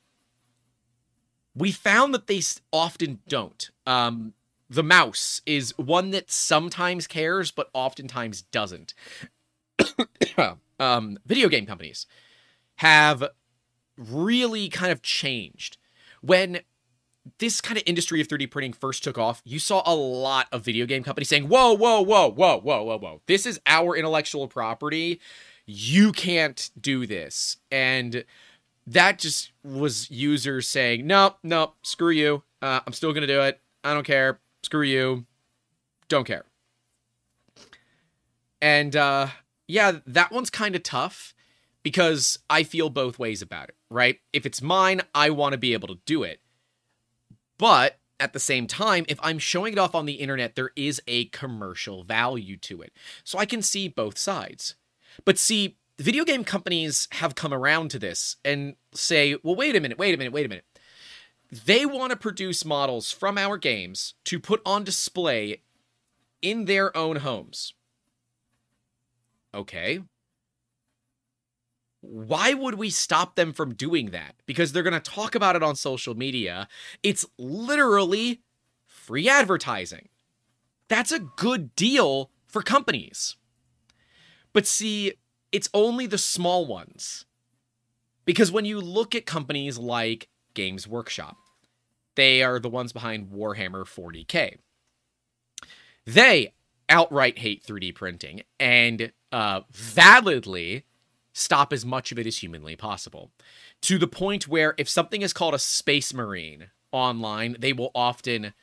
[1.56, 2.42] We found that they
[2.72, 3.70] often don't.
[3.86, 4.34] Um,
[4.70, 8.94] the mouse is one that sometimes cares, but oftentimes doesn't.
[10.80, 12.06] um, video game companies
[12.78, 13.24] have
[13.98, 15.78] really kind of changed.
[16.22, 16.60] When
[17.40, 20.64] this kind of industry of 3D printing first took off, you saw a lot of
[20.64, 23.22] video game companies saying, whoa, whoa, whoa, whoa, whoa, whoa, whoa.
[23.28, 25.20] This is our intellectual property.
[25.66, 27.58] You can't do this.
[27.72, 28.24] And
[28.86, 32.44] that just was users saying, nope, nope, screw you.
[32.62, 33.60] Uh, I'm still going to do it.
[33.84, 34.40] I don't care.
[34.68, 35.26] Screw you.
[36.10, 36.44] Don't care.
[38.62, 39.28] And uh,
[39.68, 41.34] yeah, that one's kind of tough
[41.84, 44.20] because I feel both ways about it, right?
[44.34, 46.42] If it's mine, I want to be able to do it
[47.58, 51.02] but at the same time, if I'm showing it off on the internet, there is
[51.08, 52.92] a commercial value to it.
[53.24, 54.76] So I can see both sides.
[55.26, 59.80] But see, video game companies have come around to this and say, well, wait a
[59.80, 60.66] minute, wait a minute, wait a minute.
[61.52, 65.62] They want to produce models from our games to put on display
[66.42, 67.74] in their own homes.
[69.54, 70.02] Okay,
[72.02, 74.36] why would we stop them from doing that?
[74.46, 76.68] Because they're going to talk about it on social media.
[77.04, 78.42] It's literally
[78.86, 80.10] free advertising.
[80.88, 83.36] That's a good deal for companies.
[84.54, 85.14] But see,
[85.52, 87.26] it's only the small ones.
[88.26, 91.38] Because when you look at companies like Games Workshop,
[92.16, 94.58] they are the ones behind Warhammer 40K.
[96.04, 96.56] They
[96.90, 100.84] outright hate 3D printing and uh, validly
[101.32, 103.30] stop as much of it as humanly possible.
[103.84, 108.56] To the point where if something is called a space marine online, they will often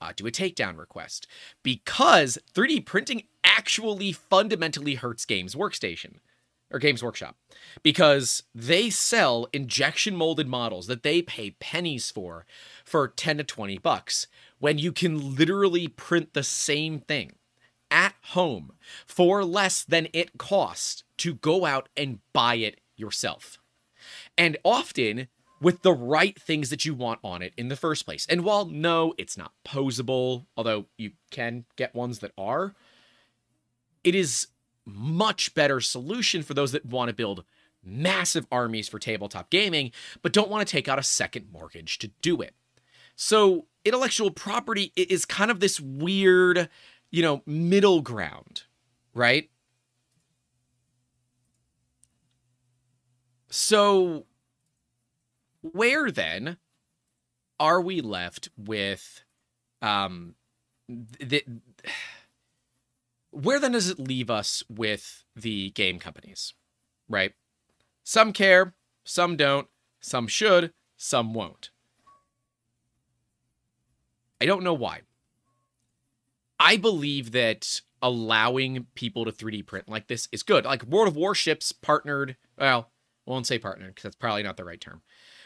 [0.00, 1.26] uh, do a takedown request
[1.62, 6.14] because 3D printing actually fundamentally hurts Games Workstation
[6.72, 7.36] or Games Workshop
[7.82, 12.46] because they sell injection molded models that they pay pennies for
[12.84, 14.26] for 10 to 20 bucks
[14.58, 17.34] when you can literally print the same thing
[17.90, 18.72] at home
[19.06, 23.58] for less than it costs to go out and buy it yourself.
[24.38, 25.28] And often
[25.60, 28.26] with the right things that you want on it in the first place.
[28.28, 32.74] And while no, it's not posable, although you can get ones that are,
[34.02, 34.48] it is
[34.84, 37.44] much better solution for those that want to build
[37.84, 39.90] massive armies for tabletop gaming
[40.22, 42.54] but don't want to take out a second mortgage to do it.
[43.16, 46.68] So, intellectual property is kind of this weird
[47.12, 48.64] you know, middle ground,
[49.14, 49.48] right?
[53.50, 54.24] So,
[55.60, 56.56] where then
[57.60, 59.22] are we left with,
[59.82, 60.34] um,
[60.88, 61.44] the,
[63.32, 66.54] where then does it leave us with the game companies,
[67.08, 67.32] right?
[68.04, 69.66] Some care, some don't,
[70.00, 71.70] some should, some won't.
[74.40, 75.00] I don't know why.
[76.60, 80.64] I believe that allowing people to 3D print like this is good.
[80.64, 82.90] Like World of Warships partnered, well,
[83.26, 85.02] I won't say partnered because that's probably not the right term.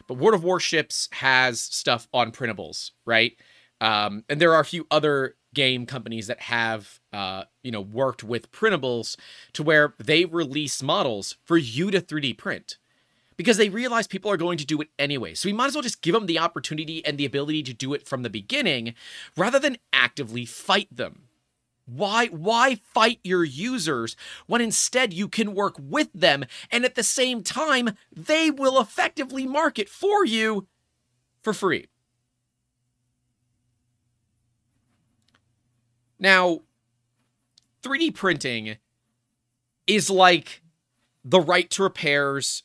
[0.09, 3.37] But World of Warships has stuff on printables, right?
[3.81, 8.23] Um, and there are a few other game companies that have, uh, you know, worked
[8.23, 9.17] with printables
[9.55, 12.77] to where they release models for you to 3D print
[13.37, 15.35] because they realize people are going to do it anyway.
[15.35, 17.95] So we might as well just give them the opportunity and the ability to do
[17.95, 18.95] it from the beginning
[19.37, 21.23] rather than actively fight them.
[21.87, 24.17] Why why fight your users
[24.47, 29.47] when instead you can work with them and at the same time they will effectively
[29.47, 30.67] market for you
[31.43, 31.87] for free.
[36.19, 36.61] Now,
[37.83, 38.77] 3D printing
[39.87, 40.63] is like
[41.25, 42.63] the right to repairs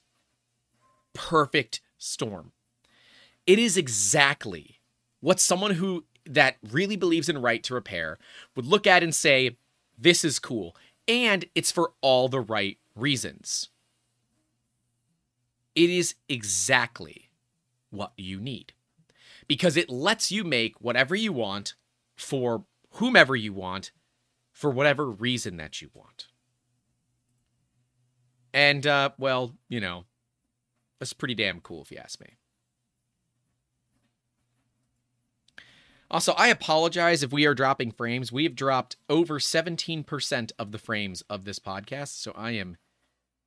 [1.13, 2.51] perfect storm,
[3.45, 4.79] It is exactly
[5.19, 8.17] what someone who that really believes in right to repair
[8.55, 9.57] would look at and say,
[9.97, 10.75] this is cool.
[11.07, 13.69] And it's for all the right reasons.
[15.75, 17.29] It is exactly
[17.89, 18.73] what you need
[19.47, 21.73] because it lets you make whatever you want
[22.15, 23.91] for whomever you want
[24.51, 26.27] for whatever reason that you want.
[28.54, 30.06] And, uh, well, you know,
[30.99, 32.36] that's pretty damn cool if you ask me.
[36.10, 38.34] Also, I apologize if we are dropping frames.
[38.34, 42.75] We have dropped over 17% of the frames of this podcast, so I am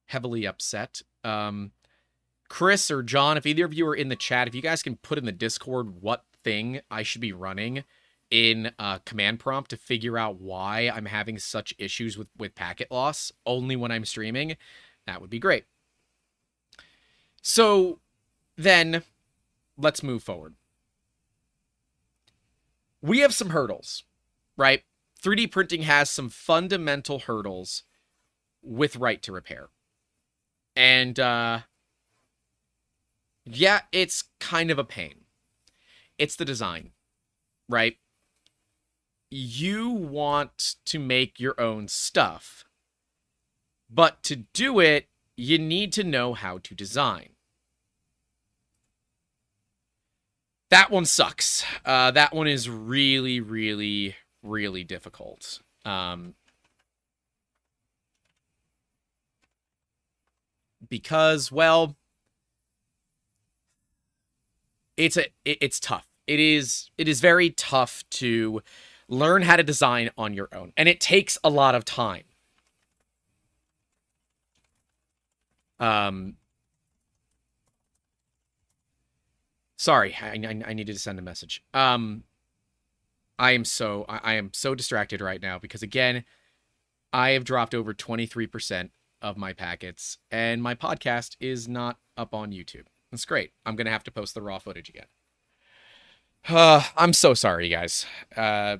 [0.07, 1.03] heavily upset.
[1.23, 1.73] Um,
[2.49, 4.97] Chris or John, if either of you are in the chat, if you guys can
[4.97, 7.85] put in the Discord what thing I should be running
[8.35, 12.91] in a command prompt to figure out why I'm having such issues with with packet
[12.91, 14.57] loss only when I'm streaming,
[15.07, 15.67] that would be great.
[17.43, 18.01] So
[18.57, 19.05] then
[19.79, 20.57] let's move forward.
[23.01, 24.03] We have some hurdles,
[24.57, 24.83] right?
[25.23, 27.85] 3D printing has some fundamental hurdles
[28.65, 29.69] with right to repair.
[30.75, 31.61] And uh
[33.45, 35.27] yeah, it's kind of a pain.
[36.19, 36.91] It's the design,
[37.69, 37.97] right?
[39.37, 42.65] You want to make your own stuff,
[43.91, 47.31] but to do it, you need to know how to design.
[50.71, 51.65] That one sucks.
[51.85, 55.59] Uh, that one is really, really, really difficult.
[55.85, 56.35] Um,
[60.89, 61.97] because, well,
[64.97, 66.07] it's a it, it's tough.
[66.29, 68.63] It is it is very tough to
[69.09, 72.25] learn how to design on your own, and it takes a lot of time.
[75.79, 76.37] Um,
[79.77, 81.63] sorry, I, I, I needed to send a message.
[81.75, 82.25] Um,
[83.39, 86.25] I am so I, I am so distracted right now because again,
[87.13, 91.99] I have dropped over twenty three percent of my packets, and my podcast is not
[92.17, 92.87] up on YouTube.
[93.11, 93.53] That's great.
[93.67, 95.07] I'm gonna have to post the raw footage again.
[96.49, 98.07] Uh, I'm so sorry, guys.
[98.37, 98.79] Uh,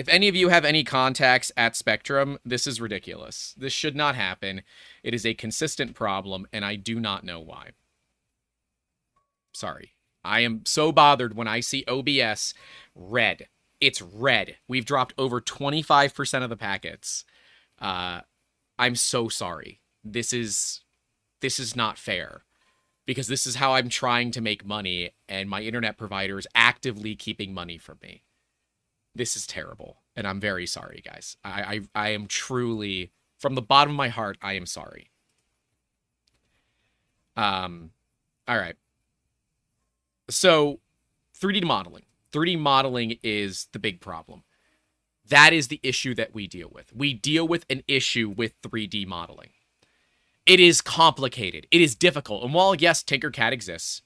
[0.00, 3.54] if any of you have any contacts at Spectrum, this is ridiculous.
[3.58, 4.62] This should not happen.
[5.02, 7.72] It is a consistent problem, and I do not know why.
[9.52, 9.92] Sorry.
[10.24, 12.54] I am so bothered when I see OBS
[12.94, 13.48] red.
[13.78, 14.56] It's red.
[14.66, 17.26] We've dropped over 25% of the packets.
[17.78, 18.22] Uh,
[18.78, 19.80] I'm so sorry.
[20.02, 20.80] This is
[21.42, 22.44] this is not fair
[23.04, 27.14] because this is how I'm trying to make money, and my internet provider is actively
[27.14, 28.22] keeping money from me.
[29.14, 31.36] This is terrible, and I'm very sorry, guys.
[31.44, 35.10] I, I, I am truly, from the bottom of my heart, I am sorry.
[37.36, 37.90] Um,
[38.46, 38.76] all right.
[40.28, 40.80] So,
[41.40, 42.04] 3D modeling.
[42.32, 44.44] 3D modeling is the big problem.
[45.28, 46.92] That is the issue that we deal with.
[46.94, 49.50] We deal with an issue with 3D modeling
[50.50, 51.66] it is complicated.
[51.70, 52.42] It is difficult.
[52.42, 54.02] And while yes, Tinkercad exists,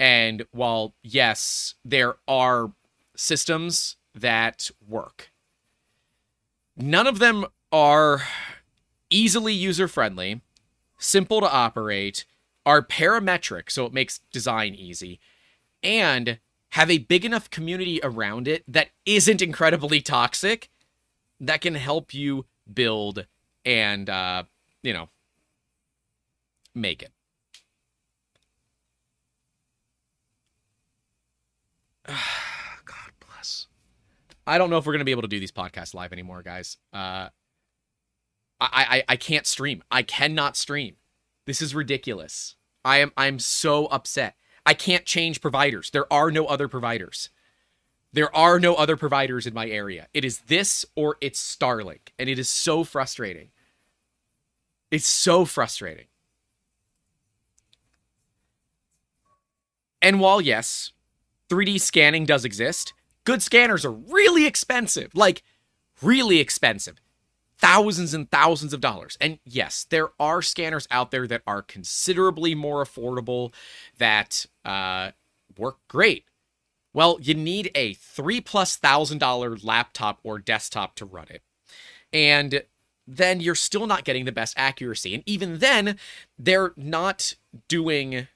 [0.00, 2.72] and while yes, there are
[3.16, 5.30] systems that work,
[6.76, 8.22] none of them are
[9.10, 10.40] easily user friendly,
[10.98, 12.24] simple to operate,
[12.64, 15.20] are parametric, so it makes design easy,
[15.82, 16.38] and
[16.70, 20.68] have a big enough community around it that isn't incredibly toxic
[21.40, 23.26] that can help you build
[23.64, 24.42] and uh,
[24.82, 25.08] you know
[26.74, 27.12] make it.
[34.46, 36.76] I don't know if we're gonna be able to do these podcasts live anymore, guys.
[36.92, 37.28] Uh,
[38.60, 39.82] I, I I can't stream.
[39.90, 40.96] I cannot stream.
[41.46, 42.56] This is ridiculous.
[42.84, 44.36] I am I'm so upset.
[44.64, 45.90] I can't change providers.
[45.90, 47.30] There are no other providers.
[48.12, 50.08] There are no other providers in my area.
[50.14, 53.50] It is this or it's Starlink, and it is so frustrating.
[54.90, 56.06] It's so frustrating.
[60.00, 60.92] And while, yes,
[61.50, 62.94] 3D scanning does exist,
[63.26, 65.10] good scanners are really expensive.
[65.14, 65.42] Like,
[66.00, 66.96] really expensive.
[67.58, 69.18] Thousands and thousands of dollars.
[69.20, 73.52] And yes, there are scanners out there that are considerably more affordable
[73.98, 75.10] that uh,
[75.58, 76.24] work great.
[76.94, 81.42] Well, you need a three plus thousand dollar laptop or desktop to run it.
[82.12, 82.62] And
[83.06, 85.14] then you're still not getting the best accuracy.
[85.14, 85.98] And even then,
[86.38, 87.34] they're not
[87.68, 88.28] doing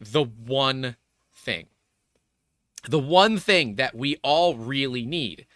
[0.00, 0.96] the one
[1.32, 1.66] thing.
[2.88, 5.46] The one thing that we all really need,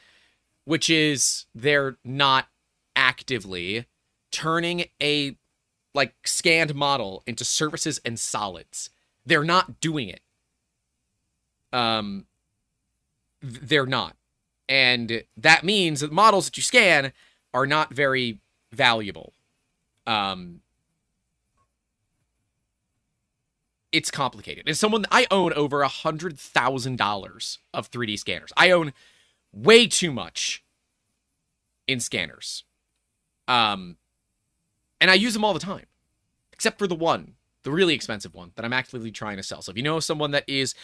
[0.65, 2.49] which is they're not
[2.97, 3.87] actively
[4.31, 5.37] turning a
[5.95, 8.91] like scanned model into surfaces and solids.
[9.27, 10.21] They're not doing it.
[11.73, 12.27] Um,
[13.43, 14.17] they're not.
[14.69, 17.13] And that means that models that you scan
[17.53, 18.39] are not very
[18.73, 19.33] valuable.
[20.07, 20.61] Um,
[23.93, 24.69] it's complicated.
[24.69, 28.53] As someone I own over a hundred thousand dollars of 3D scanners.
[28.57, 28.93] I own
[29.53, 30.63] way too much
[31.87, 32.65] in scanners.
[33.49, 33.97] Um,
[35.01, 35.87] and I use them all the time,
[36.53, 37.35] except for the one,
[37.65, 39.61] the really expensive one that I'm actively trying to sell.
[39.63, 40.75] So if you know someone that is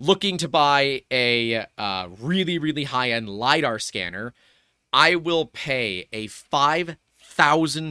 [0.00, 4.32] looking to buy a uh, really, really high end LiDAR scanner,
[4.92, 6.96] I will pay a $5,000,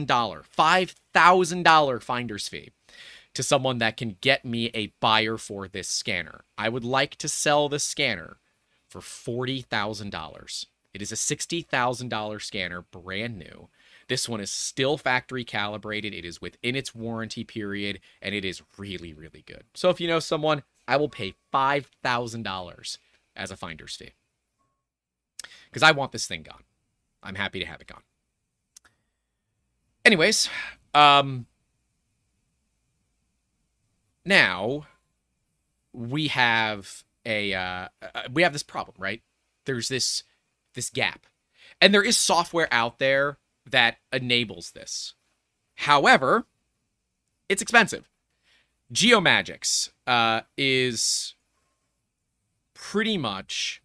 [0.06, 2.70] $5,000 finder's fee
[3.34, 6.44] to someone that can get me a buyer for this scanner.
[6.56, 8.38] I would like to sell the scanner
[8.88, 10.66] for $40,000.
[10.94, 13.68] It is a $60,000 scanner, brand new.
[14.08, 16.14] This one is still factory calibrated.
[16.14, 19.64] It is within its warranty period, and it is really, really good.
[19.74, 22.98] So if you know someone, I will pay $5,000
[23.34, 24.12] as a finder's fee.
[25.68, 26.62] Because I want this thing gone.
[27.22, 28.02] I'm happy to have it gone.
[30.04, 30.48] Anyways,
[30.92, 31.46] um,
[34.24, 34.86] now
[35.92, 39.22] we have a uh, uh, we have this problem, right?
[39.64, 40.24] There's this
[40.74, 41.26] this gap,
[41.80, 45.14] and there is software out there that enables this.
[45.76, 46.46] However,
[47.48, 48.08] it's expensive.
[48.92, 51.34] Geomagics uh, is
[52.74, 53.82] pretty much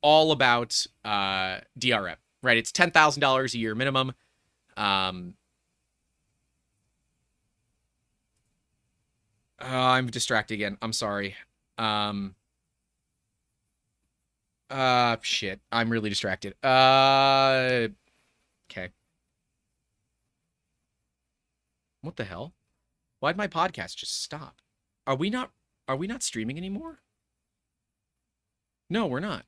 [0.00, 2.56] all about uh, DRM, right?
[2.56, 4.12] It's ten thousand dollars a year minimum.
[4.76, 5.34] Um,
[9.62, 10.76] uh, I'm distracted again.
[10.82, 11.36] I'm sorry.
[11.78, 12.34] Um,
[14.70, 15.60] uh, shit.
[15.70, 16.54] I'm really distracted.
[16.64, 17.88] Uh,
[18.70, 18.88] okay.
[22.00, 22.52] What the hell?
[23.20, 24.56] Why'd my podcast just stop?
[25.06, 25.50] Are we not?
[25.86, 27.00] Are we not streaming anymore?
[28.90, 29.46] No, we're not.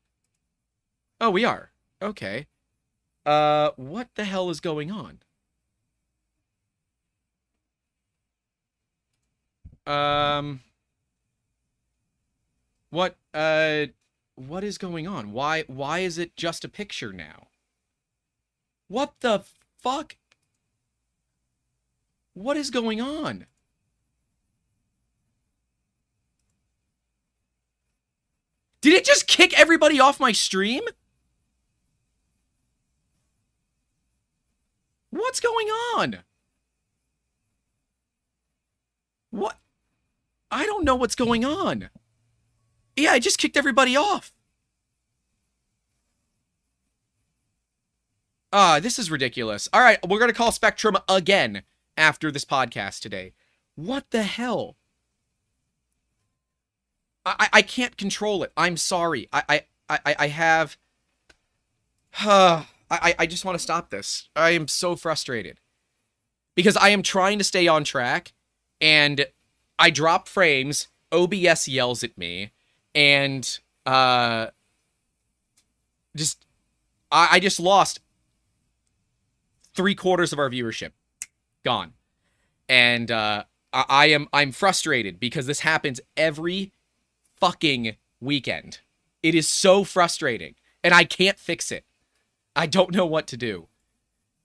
[1.20, 1.70] Oh, we are.
[2.00, 2.46] Okay.
[3.26, 5.20] Uh, what the hell is going on?
[9.86, 10.60] Um,
[12.90, 13.86] what, uh,
[14.36, 15.32] what is going on?
[15.32, 17.48] Why, why is it just a picture now?
[18.88, 19.44] What the
[19.82, 20.16] fuck?
[22.34, 23.46] What is going on?
[28.80, 30.82] Did it just kick everybody off my stream?
[35.08, 36.18] What's going on?
[39.30, 39.58] What?
[40.84, 41.88] Don't know what's going on.
[42.94, 44.34] Yeah, I just kicked everybody off.
[48.52, 49.66] Ah, uh, this is ridiculous.
[49.72, 51.62] All right, we're going to call Spectrum again
[51.96, 53.32] after this podcast today.
[53.76, 54.76] What the hell?
[57.24, 58.52] I, I can't control it.
[58.54, 59.26] I'm sorry.
[59.32, 60.76] I I I, I have.
[62.26, 64.28] Uh, I I just want to stop this.
[64.36, 65.58] I am so frustrated
[66.54, 68.34] because I am trying to stay on track,
[68.82, 69.26] and
[69.78, 70.88] I drop frames.
[71.12, 72.50] OBS yells at me,
[72.94, 74.48] and uh,
[76.16, 76.44] just
[77.10, 78.00] I, I just lost
[79.74, 80.90] three quarters of our viewership,
[81.64, 81.92] gone,
[82.68, 86.72] and uh, I, I am I'm frustrated because this happens every
[87.36, 88.80] fucking weekend.
[89.22, 91.84] It is so frustrating, and I can't fix it.
[92.56, 93.68] I don't know what to do.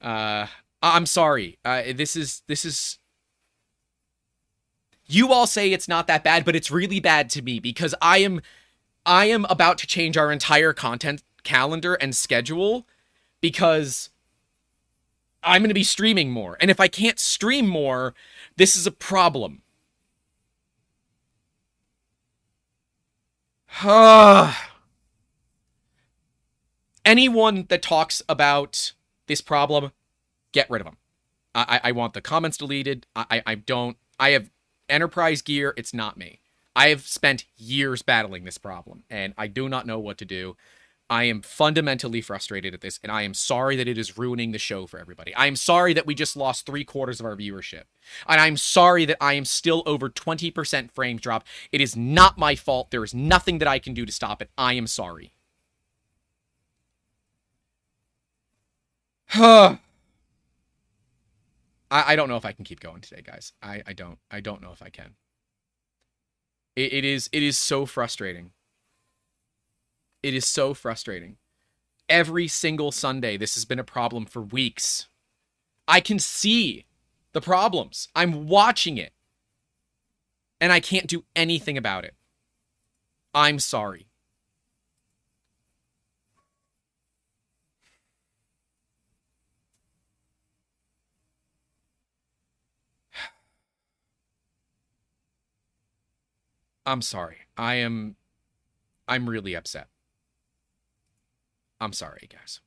[0.01, 0.47] Uh,
[0.81, 1.57] I'm sorry.
[1.65, 2.99] Uh, this is this is.
[5.11, 8.19] You all say it's not that bad, but it's really bad to me because I
[8.19, 8.41] am,
[9.07, 12.85] I am about to change our entire content calendar and schedule
[13.41, 14.11] because
[15.41, 18.13] I'm going to be streaming more, and if I can't stream more,
[18.57, 19.63] this is a problem.
[27.05, 28.93] Anyone that talks about
[29.27, 29.91] this problem,
[30.51, 30.97] get rid of them.
[31.55, 33.07] I, I want the comments deleted.
[33.15, 33.97] I, I don't.
[34.19, 34.51] I have
[34.89, 35.73] enterprise gear.
[35.77, 36.41] It's not me.
[36.75, 40.55] I have spent years battling this problem, and I do not know what to do.
[41.09, 44.59] I am fundamentally frustrated at this, and I am sorry that it is ruining the
[44.59, 45.33] show for everybody.
[45.33, 47.83] I am sorry that we just lost three quarters of our viewership.
[48.27, 51.45] And I'm sorry that I am still over 20% frame drop.
[51.71, 52.91] It is not my fault.
[52.91, 54.51] There is nothing that I can do to stop it.
[54.55, 55.33] I am sorry.
[61.91, 63.53] I, I don't know if I can keep going today, guys.
[63.61, 64.19] I, I don't.
[64.29, 65.15] I don't know if I can.
[66.75, 68.51] It, it is it is so frustrating.
[70.21, 71.37] It is so frustrating.
[72.07, 75.07] Every single Sunday, this has been a problem for weeks.
[75.87, 76.85] I can see
[77.33, 78.07] the problems.
[78.15, 79.13] I'm watching it.
[80.59, 82.15] And I can't do anything about it.
[83.33, 84.08] I'm sorry.
[96.89, 97.37] I'm sorry.
[97.55, 98.15] I am
[99.07, 99.89] I'm really upset.
[101.79, 102.61] I'm sorry, guys.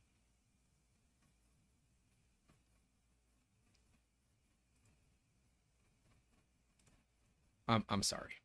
[7.67, 8.35] I'm I'm sorry.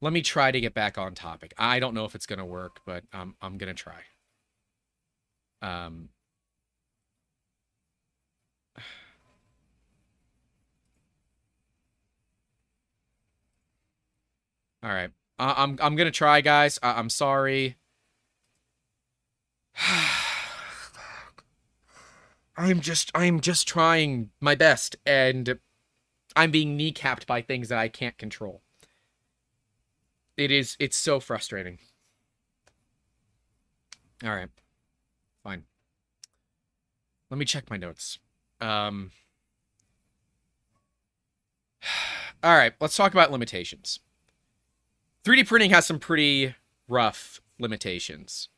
[0.00, 1.54] Let me try to get back on topic.
[1.56, 4.02] I don't know if it's gonna work, but I'm I'm gonna try.
[5.62, 6.08] Um.
[14.82, 15.10] All right.
[15.38, 16.78] I'm I'm gonna try, guys.
[16.82, 17.76] I- I'm sorry.
[22.56, 25.58] I'm just I'm just trying my best, and
[26.34, 28.62] I'm being kneecapped by things that I can't control.
[30.36, 31.78] It is it's so frustrating.
[34.24, 34.48] All right.
[35.44, 35.64] Fine.
[37.30, 38.18] Let me check my notes.
[38.60, 39.12] Um
[42.42, 43.98] All right, let's talk about limitations.
[45.28, 46.54] 3D printing has some pretty
[46.88, 48.48] rough limitations.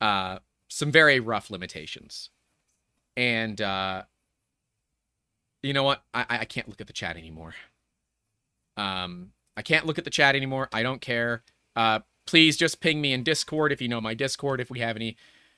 [0.00, 2.28] Uh some very rough limitations.
[3.16, 4.02] And uh
[5.62, 6.02] you know what?
[6.12, 7.54] I I can't look at the chat anymore.
[8.76, 10.68] Um I can't look at the chat anymore.
[10.70, 11.42] I don't care.
[11.74, 14.60] Uh, please just ping me in Discord if you know my Discord.
[14.60, 15.16] If we have any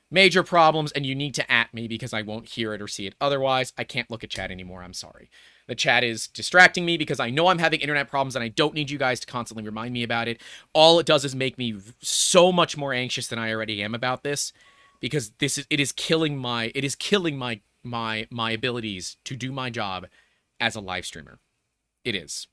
[0.08, 3.06] major problems and you need to at me because I won't hear it or see
[3.06, 4.82] it otherwise, I can't look at chat anymore.
[4.82, 5.30] I'm sorry.
[5.68, 8.74] The chat is distracting me because I know I'm having internet problems and I don't
[8.74, 10.40] need you guys to constantly remind me about it.
[10.72, 14.24] All it does is make me so much more anxious than I already am about
[14.24, 14.52] this
[14.98, 19.36] because this is it is killing my it is killing my my my abilities to
[19.36, 20.06] do my job
[20.58, 21.38] as a live streamer.
[22.02, 22.46] It is.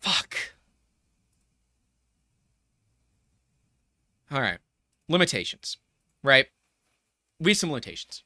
[0.00, 0.36] Fuck.
[4.30, 4.58] All right.
[5.08, 5.76] Limitations,
[6.22, 6.46] right?
[7.38, 8.24] We have some limitations.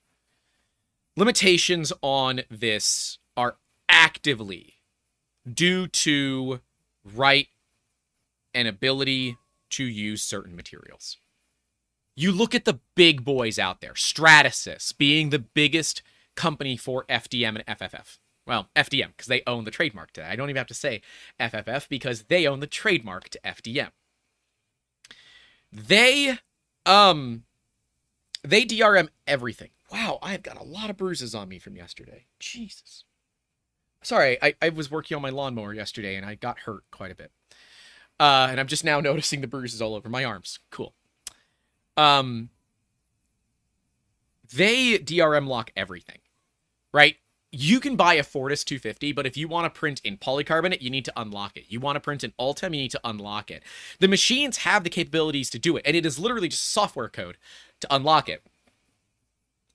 [1.20, 3.58] Limitations on this are
[3.90, 4.76] actively
[5.46, 6.60] due to
[7.04, 7.48] right
[8.54, 9.36] and ability
[9.68, 11.18] to use certain materials.
[12.16, 16.00] You look at the big boys out there, Stratasys being the biggest
[16.36, 18.16] company for FDM and FFF.
[18.46, 20.30] Well, FDM, because they own the trademark to that.
[20.30, 21.02] I don't even have to say
[21.38, 23.90] FFF because they own the trademark to FDM.
[25.70, 26.38] They,
[26.86, 27.44] um,
[28.42, 29.68] they DRM everything.
[29.90, 32.26] Wow, I've got a lot of bruises on me from yesterday.
[32.38, 33.04] Jesus.
[34.02, 37.14] Sorry, I, I was working on my lawnmower yesterday and I got hurt quite a
[37.14, 37.32] bit.
[38.18, 40.58] Uh, and I'm just now noticing the bruises all over my arms.
[40.70, 40.94] Cool.
[41.96, 42.50] Um,
[44.52, 46.18] they DRM lock everything,
[46.92, 47.16] right?
[47.52, 50.90] you can buy a Fortus 250, but if you want to print in polycarbonate, you
[50.90, 51.64] need to unlock it.
[51.68, 53.64] You want to print in Ultem, you need to unlock it.
[53.98, 57.38] The machines have the capabilities to do it, and it is literally just software code
[57.80, 58.44] to unlock it.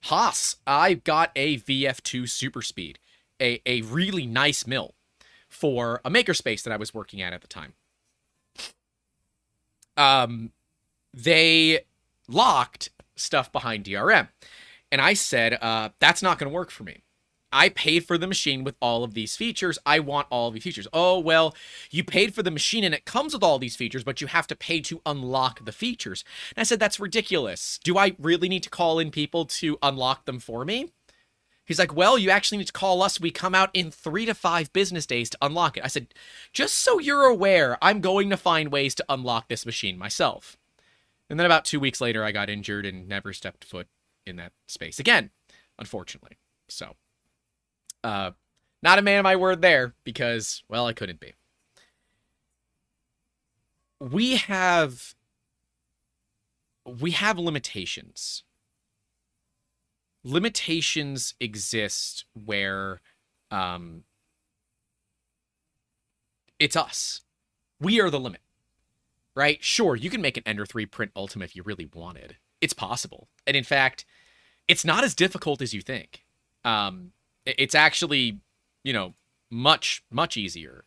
[0.04, 3.00] Haas, I got a VF2 Super Speed,
[3.42, 4.94] a, a really nice mill
[5.50, 7.74] for a makerspace that I was working at at the time.
[9.98, 10.52] Um,
[11.14, 11.82] they
[12.28, 14.28] locked stuff behind DRM.
[14.92, 17.02] And I said, uh, that's not going to work for me
[17.56, 19.80] I paid for the machine with all of these features.
[19.86, 20.90] I want all of these features.
[20.92, 21.56] Oh, well,
[21.90, 24.46] you paid for the machine and it comes with all these features, but you have
[24.48, 26.26] to pay to unlock the features.
[26.54, 27.80] And I said, that's ridiculous.
[27.82, 30.92] Do I really need to call in people to unlock them for me?
[31.66, 33.22] He's like, well, you actually need to call us.
[33.22, 35.86] We come out in three to five business days to unlock it.
[35.86, 36.14] I said,
[36.52, 40.58] just so you're aware, I'm going to find ways to unlock this machine myself.
[41.30, 43.88] And then about two weeks later, I got injured and never stepped foot
[44.26, 45.30] in that space again,
[45.80, 46.38] unfortunately.
[46.68, 46.98] So.
[48.06, 48.30] Uh,
[48.84, 51.34] not a man of my word there because, well, I couldn't be.
[54.00, 55.16] We have
[57.02, 58.44] we have limitations.
[60.24, 63.02] Limitations exist where
[63.50, 64.04] um,
[66.60, 67.22] it's us.
[67.80, 68.42] We are the limit.
[69.34, 69.64] Right?
[69.64, 72.38] Sure, you can make an Ender 3 print Ultem if you really wanted.
[72.62, 73.30] It's possible.
[73.48, 74.06] And in fact,
[74.68, 76.24] it's not as difficult as you think.
[76.64, 77.12] Um,
[77.46, 78.40] it's actually,
[78.84, 79.14] you know,
[79.50, 80.84] much, much easier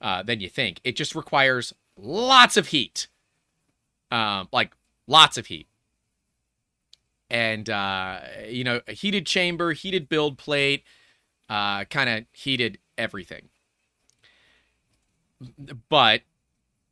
[0.00, 0.80] uh, than you think.
[0.84, 3.08] It just requires lots of heat.
[4.10, 4.72] Um, like
[5.06, 5.66] lots of heat.
[7.28, 10.84] And, uh, you know, a heated chamber, heated build plate,
[11.48, 13.48] uh, kind of heated everything.
[15.88, 16.22] But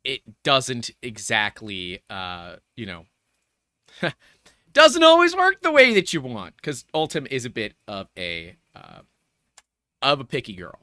[0.03, 3.05] it doesn't exactly, uh, you know,
[4.73, 8.55] doesn't always work the way that you want because Ultem is a bit of a
[8.75, 8.99] uh,
[10.01, 10.79] of a picky girl.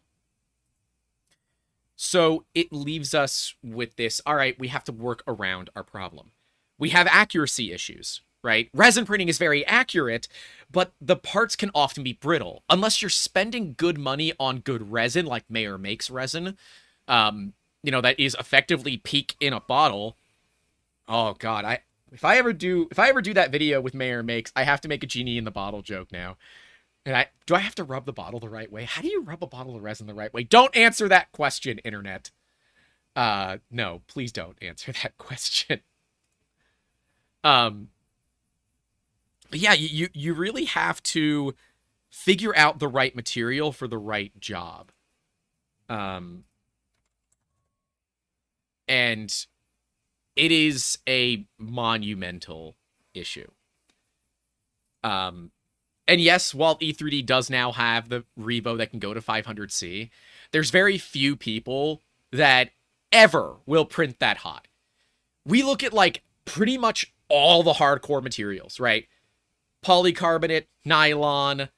[1.96, 6.32] So it leaves us with this all right, we have to work around our problem.
[6.78, 8.68] We have accuracy issues, right?
[8.74, 10.26] Resin printing is very accurate,
[10.70, 12.64] but the parts can often be brittle.
[12.68, 16.56] Unless you're spending good money on good resin, like Mayer makes resin,
[17.06, 17.52] um,
[17.84, 20.16] you know, that is effectively PEEK in a bottle.
[21.06, 21.80] Oh god, I
[22.10, 24.80] if I ever do if I ever do that video with Mayer makes, I have
[24.80, 26.36] to make a genie in the bottle joke now.
[27.04, 28.84] And I do I have to rub the bottle the right way?
[28.84, 30.44] How do you rub a bottle of resin the right way?
[30.44, 32.30] Don't answer that question, internet.
[33.16, 35.80] Uh no, please don't answer that question.
[37.44, 37.88] Um
[39.50, 41.54] but yeah, you you really have to
[42.10, 44.92] figure out the right material for the right job.
[45.88, 46.44] Um
[48.88, 49.46] and
[50.36, 52.76] it is a monumental
[53.14, 53.50] issue.
[55.04, 55.50] Um
[56.08, 60.10] and yes, while E3D does now have the Revo that can go to 500C,
[60.50, 62.70] there's very few people that
[63.12, 64.68] ever will print that hot.
[65.46, 69.06] We look at like pretty much all the hardcore materials, right?
[69.84, 71.68] Polycarbonate, nylon,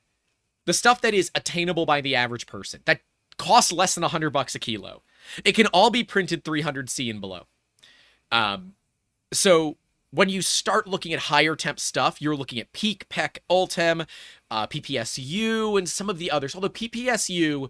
[0.67, 3.01] the stuff that is attainable by the average person that
[3.37, 5.03] costs less than 100 bucks a kilo.
[5.45, 7.47] It can all be printed 300C and below.
[8.31, 8.75] Um,
[9.33, 9.77] so
[10.15, 14.07] when you start looking at higher temp stuff, you're looking at PEEK, PEKK, Ultem,
[14.51, 16.55] uh, PPSU, and some of the others.
[16.55, 17.69] Although PPSU,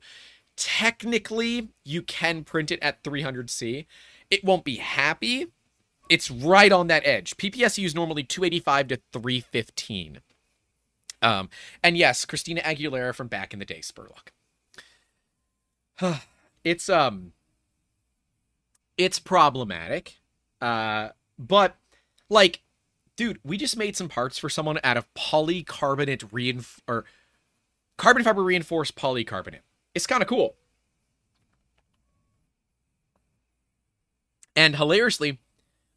[0.56, 3.86] technically, you can print it at 300C.
[4.30, 5.46] It won't be happy.
[6.10, 7.36] It's right on that edge.
[7.38, 10.20] PPSU is normally 285 to 315.
[11.22, 11.48] Um,
[11.82, 14.32] and yes, Christina Aguilera from back in the day, Spurlock.
[16.64, 17.32] it's um,
[18.98, 20.18] it's problematic.
[20.60, 21.76] Uh, but
[22.30, 22.62] like,
[23.16, 27.04] dude, we just made some parts for someone out of polycarbonate reinf or
[27.96, 29.60] carbon fiber reinforced polycarbonate.
[29.94, 30.56] It's kind of cool.
[34.56, 35.38] And hilariously,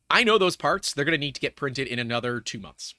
[0.10, 2.96] I know those parts, they're going to need to get printed in another two months.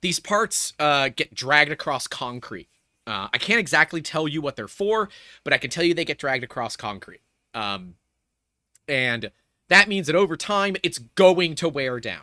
[0.00, 2.68] These parts uh, get dragged across concrete.
[3.06, 5.08] Uh, I can't exactly tell you what they're for,
[5.44, 7.20] but I can tell you they get dragged across concrete.
[7.54, 7.94] Um,
[8.86, 9.30] and
[9.72, 12.22] that means that over time, it's going to wear down.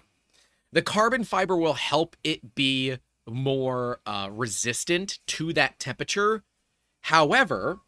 [0.72, 2.97] The carbon fiber will help it be
[3.28, 6.43] more uh, resistant to that temperature.
[7.02, 7.80] However,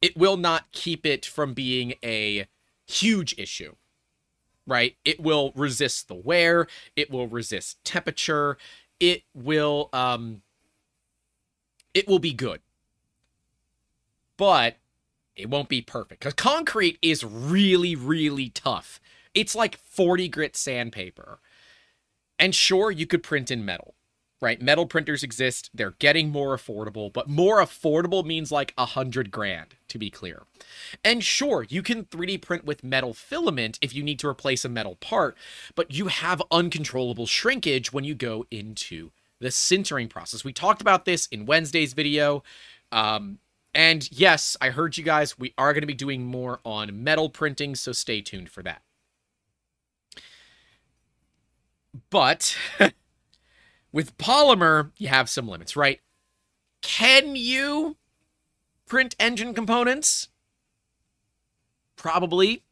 [0.00, 2.46] it will not keep it from being a
[2.86, 3.74] huge issue,
[4.66, 4.96] right?
[5.04, 8.58] It will resist the wear, it will resist temperature,
[9.00, 10.42] it will um
[11.94, 12.60] it will be good.
[14.36, 14.76] But
[15.36, 19.00] it won't be perfect because concrete is really, really tough.
[19.34, 21.40] It's like 40 grit sandpaper.
[22.38, 23.94] And sure, you could print in metal,
[24.40, 24.60] right?
[24.60, 25.70] Metal printers exist.
[25.72, 30.42] They're getting more affordable, but more affordable means like a hundred grand, to be clear.
[31.04, 34.68] And sure, you can 3D print with metal filament if you need to replace a
[34.68, 35.36] metal part,
[35.74, 40.44] but you have uncontrollable shrinkage when you go into the sintering process.
[40.44, 42.42] We talked about this in Wednesday's video.
[42.90, 43.38] Um,
[43.74, 45.38] and yes, I heard you guys.
[45.38, 48.82] We are going to be doing more on metal printing, so stay tuned for that.
[52.10, 52.56] But
[53.92, 56.00] with polymer, you have some limits, right?
[56.82, 57.96] Can you
[58.86, 60.28] print engine components?
[61.96, 62.62] Probably.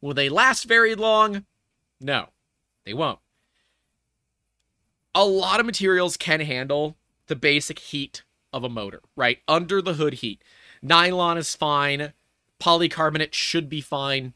[0.00, 1.44] Will they last very long?
[2.00, 2.28] No,
[2.84, 3.18] they won't.
[5.14, 6.96] A lot of materials can handle
[7.26, 8.22] the basic heat
[8.52, 9.38] of a motor, right?
[9.48, 10.42] Under the hood heat.
[10.82, 12.12] Nylon is fine.
[12.60, 14.34] Polycarbonate should be fine.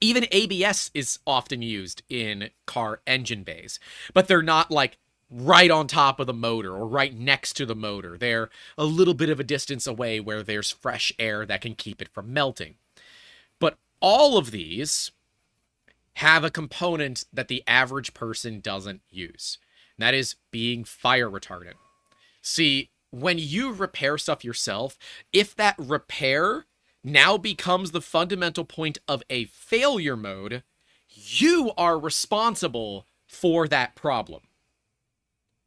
[0.00, 3.80] Even ABS is often used in car engine bays,
[4.14, 4.98] but they're not like
[5.30, 8.16] right on top of the motor or right next to the motor.
[8.16, 12.00] They're a little bit of a distance away where there's fresh air that can keep
[12.00, 12.76] it from melting.
[13.58, 15.10] But all of these
[16.14, 19.58] have a component that the average person doesn't use.
[19.96, 21.74] And that is being fire retardant.
[22.40, 24.98] See, when you repair stuff yourself,
[25.32, 26.66] if that repair
[27.02, 30.62] now becomes the fundamental point of a failure mode,
[31.08, 34.42] you are responsible for that problem.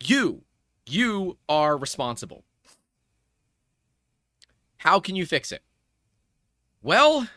[0.04, 0.44] You,
[0.88, 2.44] you are responsible.
[4.78, 5.62] How can you fix it?
[6.82, 7.28] Well,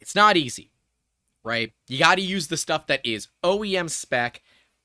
[0.00, 0.70] it's not easy,
[1.44, 1.72] right?
[1.88, 4.42] You got to use the stuff that is OEM spec,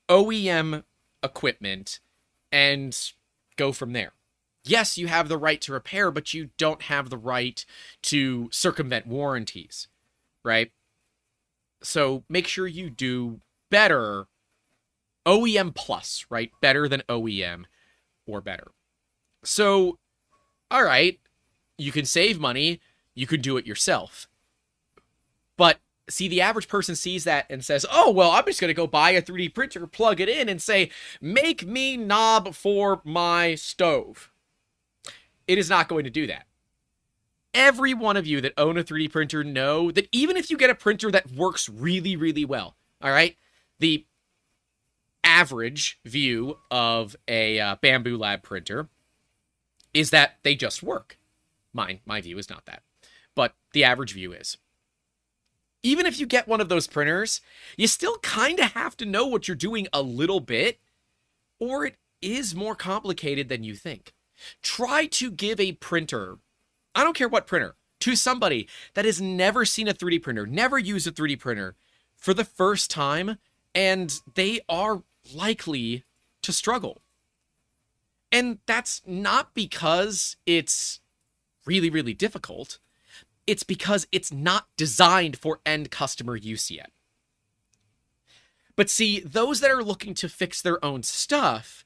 [0.09, 0.83] OEM
[1.23, 1.99] equipment,
[2.51, 2.97] and
[3.58, 4.14] go from there.
[4.64, 7.66] Yes, you have the right to repair, but you don't have the right
[8.03, 9.88] to circumvent warranties,
[10.43, 10.72] right?
[11.82, 14.28] So make sure you do better
[15.26, 16.51] OEM plus, right?
[16.62, 17.66] Better than OEM
[18.26, 18.72] or better.
[19.43, 19.97] So,
[20.72, 21.20] all right,
[21.78, 22.80] you can save money.
[23.14, 24.28] you could do it yourself.
[25.58, 25.80] But
[26.10, 28.88] see, the average person sees that and says, oh, well, I'm just going to go
[28.88, 30.89] buy a 3D printer, plug it in, and say,
[31.22, 34.32] make me knob for my stove.
[35.47, 36.45] It is not going to do that.
[37.53, 40.70] Every one of you that own a 3D printer know that even if you get
[40.70, 43.36] a printer that works really, really well, all right,
[43.80, 44.05] the
[45.24, 48.89] average view of a uh, Bambu Lab printer
[49.93, 51.18] is that they just work.
[51.74, 52.84] Mine, my view is not that,
[53.36, 54.58] but the average view is.
[55.88, 57.39] Even if you get one of those printers,
[57.77, 60.81] you still kind of have to know what you're doing a little bit,
[61.61, 64.13] or it is more complicated than you think.
[64.61, 66.39] Try to give a printer,
[66.93, 70.77] I don't care what printer, to somebody that has never seen a 3D printer, never
[70.77, 71.77] used a 3D printer
[72.17, 73.38] for the first time,
[73.73, 76.03] and they are likely
[76.41, 77.01] to struggle.
[78.29, 80.99] And that's not because it's
[81.65, 82.79] really, really difficult.
[83.48, 86.91] It's because it's not designed for end customer use yet.
[88.76, 91.86] But see, those that are looking to fix their own stuff,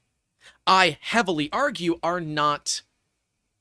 [0.67, 2.81] I heavily argue, are not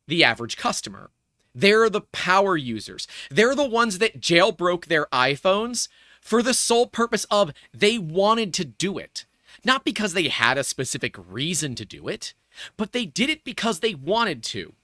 [0.09, 1.11] the average customer.
[1.55, 3.07] They're the power users.
[3.31, 5.89] They're the ones that jailbroke their iPhones
[6.21, 9.27] for the sole purpose of they wanted to do it.
[9.65, 12.35] Not because they had a specific reason to do it,
[12.77, 14.75] but they did it because they wanted to.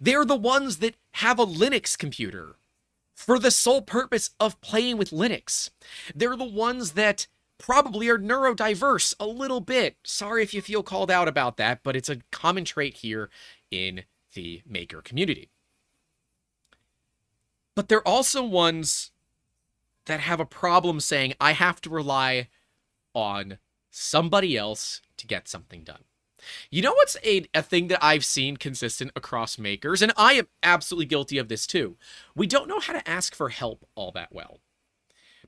[0.00, 2.56] They're the ones that have a Linux computer
[3.20, 5.68] for the sole purpose of playing with Linux.
[6.14, 7.26] They're the ones that
[7.58, 9.96] probably are neurodiverse a little bit.
[10.02, 13.28] Sorry if you feel called out about that, but it's a common trait here
[13.70, 15.50] in the maker community.
[17.74, 19.10] But they're also ones
[20.06, 22.48] that have a problem saying, I have to rely
[23.12, 23.58] on
[23.90, 26.04] somebody else to get something done.
[26.70, 30.48] You know what's a, a thing that I've seen consistent across makers, and I am
[30.62, 31.96] absolutely guilty of this too.
[32.34, 34.60] We don't know how to ask for help all that well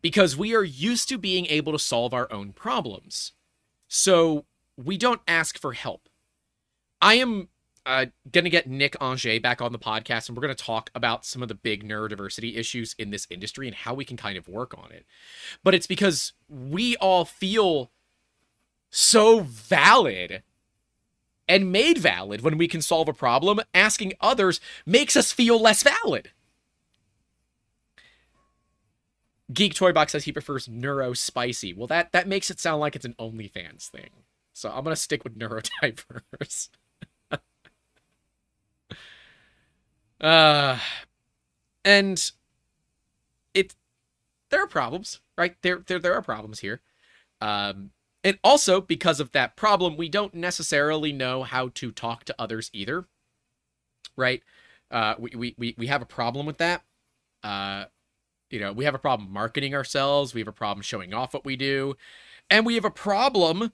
[0.02, 3.32] because we are used to being able to solve our own problems.
[3.88, 4.44] So
[4.76, 6.08] we don't ask for help.
[7.00, 7.48] I am
[7.84, 10.90] uh, going to get Nick Angers back on the podcast, and we're going to talk
[10.94, 14.36] about some of the big neurodiversity issues in this industry and how we can kind
[14.36, 15.04] of work on it.
[15.64, 17.90] But it's because we all feel
[18.90, 20.42] so valid
[21.52, 25.82] and made valid when we can solve a problem, asking others makes us feel less
[25.82, 26.30] valid.
[29.52, 31.74] Geek Toybox says he prefers neuro spicy.
[31.74, 34.08] Well, that that makes it sound like it's an OnlyFans thing.
[34.54, 36.70] So I'm gonna stick with neurodiverse.
[40.22, 40.78] uh,
[41.84, 42.32] and
[43.52, 43.74] it
[44.48, 45.54] there are problems, right?
[45.60, 46.80] There there there are problems here.
[47.42, 47.90] Um,
[48.24, 52.70] and also, because of that problem, we don't necessarily know how to talk to others
[52.72, 53.06] either.
[54.16, 54.42] Right?
[54.90, 56.82] Uh, we, we, we have a problem with that.
[57.42, 57.86] Uh,
[58.50, 60.34] you know, we have a problem marketing ourselves.
[60.34, 61.96] We have a problem showing off what we do.
[62.50, 63.72] And we have a problem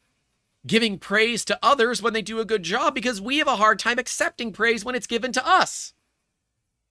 [0.67, 3.79] giving praise to others when they do a good job because we have a hard
[3.79, 5.93] time accepting praise when it's given to us.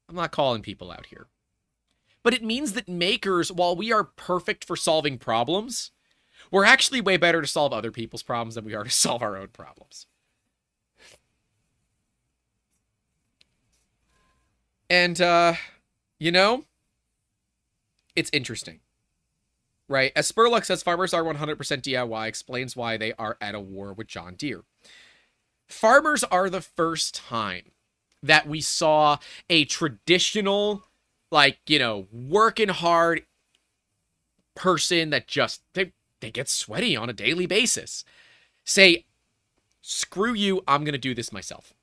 [0.10, 1.28] I'm not calling people out here.
[2.24, 5.92] But it means that makers, while we are perfect for solving problems,
[6.52, 9.38] we're actually way better to solve other people's problems than we are to solve our
[9.38, 10.06] own problems.
[14.90, 15.54] And, uh,
[16.20, 16.64] you know,
[18.16, 18.80] it's interesting,
[19.90, 20.12] right?
[20.16, 24.08] As Spurlock says, farmers are 100% DIY, explains why they are at a war with
[24.08, 24.64] John Deere.
[25.68, 27.72] Farmers are the first time
[28.24, 29.18] that we saw
[29.50, 30.86] a traditional,
[31.32, 33.24] like, you know, working hard
[34.56, 38.04] person that just, they they get sweaty on a daily basis.
[38.64, 39.06] Say,
[39.82, 41.74] screw you, I'm going to do this myself.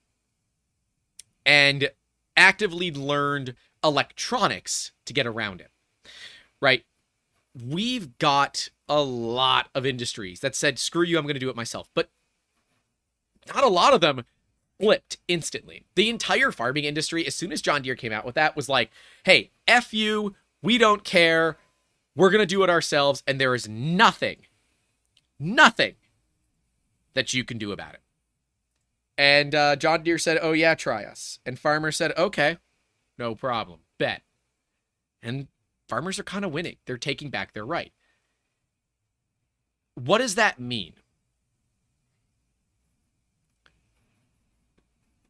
[1.47, 1.91] And
[2.37, 5.71] actively learned electronics to get around it.
[6.61, 6.85] Right?
[7.55, 11.57] We've got a lot of industries that said, screw you, I'm going to do it
[11.57, 11.91] myself.
[11.95, 12.11] But
[13.53, 14.25] not a lot of them
[14.81, 15.85] flipped instantly.
[15.95, 18.91] The entire farming industry, as soon as John Deere came out with that, was like,
[19.25, 21.59] hey, F you, we don't care.
[22.17, 24.47] We're going to do it ourselves, and there is nothing,
[25.39, 25.95] nothing
[27.15, 28.01] that you can do about it.
[29.17, 31.39] And uh, John Deere said, Oh, yeah, try us.
[31.47, 32.59] And Farmer said, Okay,
[33.19, 34.23] no problem, bet.
[35.23, 35.49] And
[35.89, 36.77] farmers are kind of winning.
[36.87, 37.93] They're taking back their right.
[39.95, 40.95] What does that mean?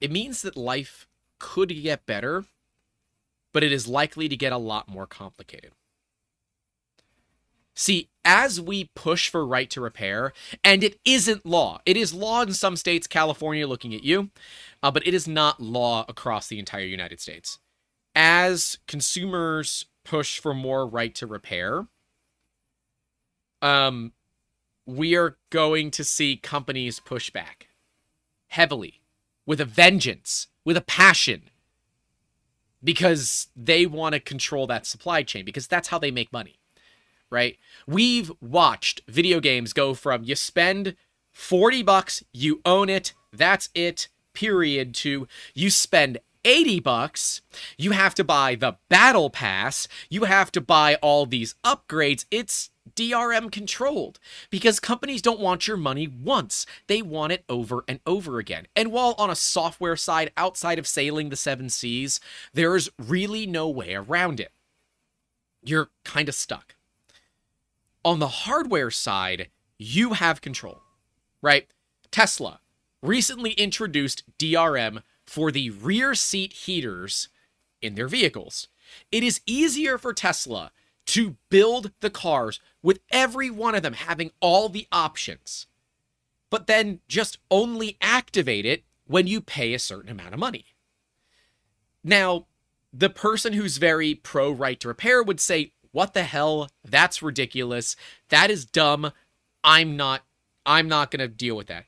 [0.00, 1.06] It means that life
[1.38, 2.44] could get better,
[3.52, 5.72] but it is likely to get a lot more complicated.
[7.74, 12.42] See, as we push for right to repair, and it isn't law, it is law
[12.42, 14.30] in some states, California looking at you,
[14.82, 17.58] uh, but it is not law across the entire United States.
[18.14, 21.86] as consumers push for more right to repair,
[23.62, 24.12] um,
[24.86, 27.68] we are going to see companies push back
[28.48, 29.00] heavily
[29.46, 31.44] with a vengeance, with a passion,
[32.82, 36.56] because they want to control that supply chain, because that's how they make money,
[37.34, 37.58] right?
[37.86, 40.94] We've watched video games go from you spend
[41.32, 47.40] 40 bucks, you own it, that's it, period, to you spend 80 bucks,
[47.76, 52.24] you have to buy the battle pass, you have to buy all these upgrades.
[52.30, 54.20] It's DRM controlled
[54.50, 56.66] because companies don't want your money once.
[56.86, 58.66] They want it over and over again.
[58.76, 62.20] And while on a software side outside of sailing the seven seas,
[62.52, 64.52] there's really no way around it.
[65.64, 66.74] You're kind of stuck.
[68.04, 69.48] On the hardware side,
[69.78, 70.82] you have control,
[71.40, 71.66] right?
[72.10, 72.60] Tesla
[73.02, 77.28] recently introduced DRM for the rear seat heaters
[77.80, 78.68] in their vehicles.
[79.10, 80.70] It is easier for Tesla
[81.06, 85.66] to build the cars with every one of them having all the options,
[86.50, 90.64] but then just only activate it when you pay a certain amount of money.
[92.02, 92.46] Now,
[92.92, 96.70] the person who's very pro right to repair would say, What the hell?
[96.84, 97.94] That's ridiculous.
[98.28, 99.12] That is dumb.
[99.62, 100.24] I'm not
[100.66, 101.84] I'm not going to deal with that.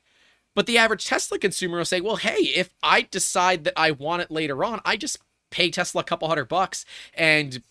[0.55, 4.23] But the average Tesla consumer will say, well, hey, if I decide that I want
[4.23, 5.19] it later on, I just
[5.51, 6.85] pay Tesla a couple hundred bucks
[7.15, 7.65] and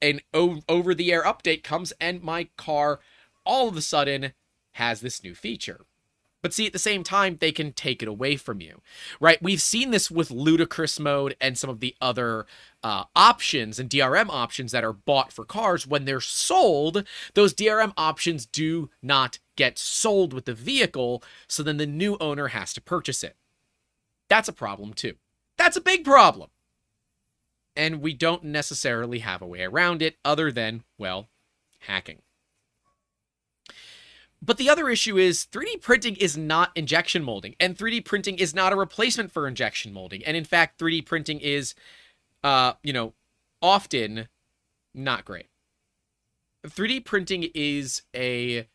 [0.00, 3.00] an over the air update comes and my car
[3.44, 4.32] all of a sudden
[4.72, 5.84] has this new feature.
[6.42, 8.80] But see, at the same time, they can take it away from you,
[9.20, 9.42] right?
[9.42, 12.46] We've seen this with ludicrous mode and some of the other
[12.82, 15.86] uh, options and DRM options that are bought for cars.
[15.86, 21.78] When they're sold, those DRM options do not get sold with the vehicle, so then
[21.78, 23.36] the new owner has to purchase it.
[24.28, 25.14] That's a problem too.
[25.56, 26.50] That's a big problem.
[27.74, 31.28] And we don't necessarily have a way around it other than, well,
[31.80, 32.22] hacking.
[34.42, 38.54] But the other issue is 3D printing is not injection molding, and 3D printing is
[38.54, 40.24] not a replacement for injection molding.
[40.24, 41.74] And in fact, 3D printing is,
[42.44, 43.14] uh, you know,
[43.62, 44.28] often
[44.94, 45.48] not great.
[46.66, 48.68] 3D printing is a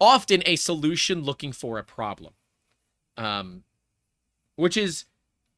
[0.00, 2.34] often a solution looking for a problem.
[3.16, 3.62] Um,
[4.56, 5.04] which is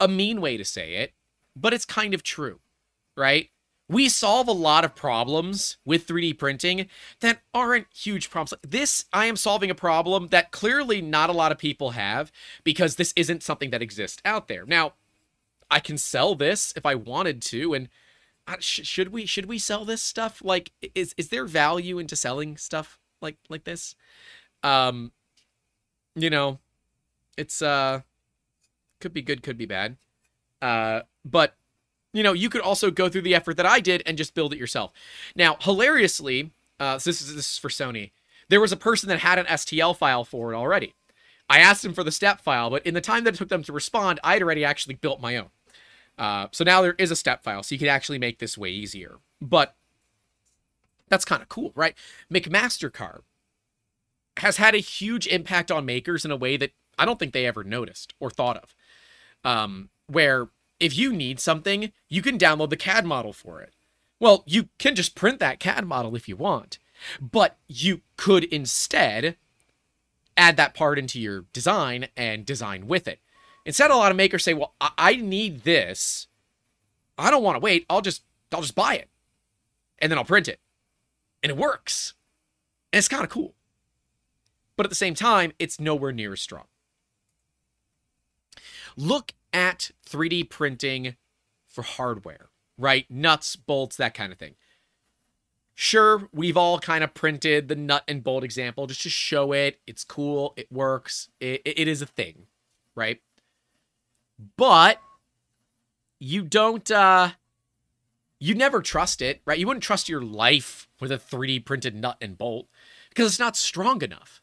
[0.01, 1.13] a mean way to say it,
[1.55, 2.61] but it's kind of true,
[3.17, 3.51] right?
[3.89, 6.89] We solve a lot of problems with 3D printing
[7.21, 8.55] that aren't huge problems.
[8.67, 12.33] This, I am solving a problem that clearly not a lot of people have
[12.65, 14.67] because this isn't something that exists out there.
[14.67, 14.95] Now,
[15.71, 17.89] I can sell this if I wanted to, and
[18.47, 20.41] uh, should we should we sell this stuff?
[20.45, 23.97] Like, is is there value into selling stuff like like this?
[24.63, 25.13] Um,
[26.15, 26.61] you know,
[27.37, 28.03] it's uh,
[29.01, 29.97] could be good, could be bad.
[30.63, 31.55] Uh, but
[32.17, 34.53] you know, you could also go through the effort that I did and just build
[34.53, 34.93] it yourself.
[35.35, 38.13] Now, hilariously, uh, this is this is for Sony.
[38.49, 40.95] There was a person that had an STL file for it already.
[41.49, 43.63] I asked them for the step file, but in the time that it took them
[43.65, 45.51] to respond, I'd already actually built my own.
[46.19, 48.71] Uh, so now there is a step file, so you can actually make this way
[48.71, 49.19] easier.
[49.41, 49.77] But
[51.09, 51.95] that's kind of cool, right?
[52.33, 53.23] McMaster-Carr
[54.39, 57.47] has had a huge impact on makers in a way that I don't think they
[57.47, 58.75] ever noticed or thought of.
[59.45, 60.49] Um, where
[60.79, 63.73] if you need something, you can download the CAD model for it.
[64.19, 66.79] Well, you can just print that CAD model if you want,
[67.21, 69.37] but you could instead
[70.37, 73.21] add that part into your design and design with it.
[73.65, 76.29] Instead, a lot of makers say, "Well, I need this.
[77.19, 77.85] I don't want to wait.
[77.91, 78.23] I'll just
[78.53, 79.11] I'll just buy it,
[79.99, 80.61] and then I'll print it,
[81.43, 82.15] and it works,
[82.93, 83.55] and it's kind of cool."
[84.77, 86.67] But at the same time, it's nowhere near as strong.
[88.97, 91.17] Look at 3D printing
[91.67, 93.11] for hardware, right?
[93.11, 94.55] Nuts, bolts, that kind of thing.
[95.75, 99.81] Sure, we've all kind of printed the nut and bolt example just to show it.
[99.87, 100.53] It's cool.
[100.57, 101.29] It works.
[101.41, 102.47] It, it is a thing,
[102.95, 103.21] right?
[104.57, 105.01] But
[106.19, 107.31] you don't, uh,
[108.39, 109.59] you never trust it, right?
[109.59, 112.69] You wouldn't trust your life with a 3D printed nut and bolt
[113.09, 114.43] because it's not strong enough.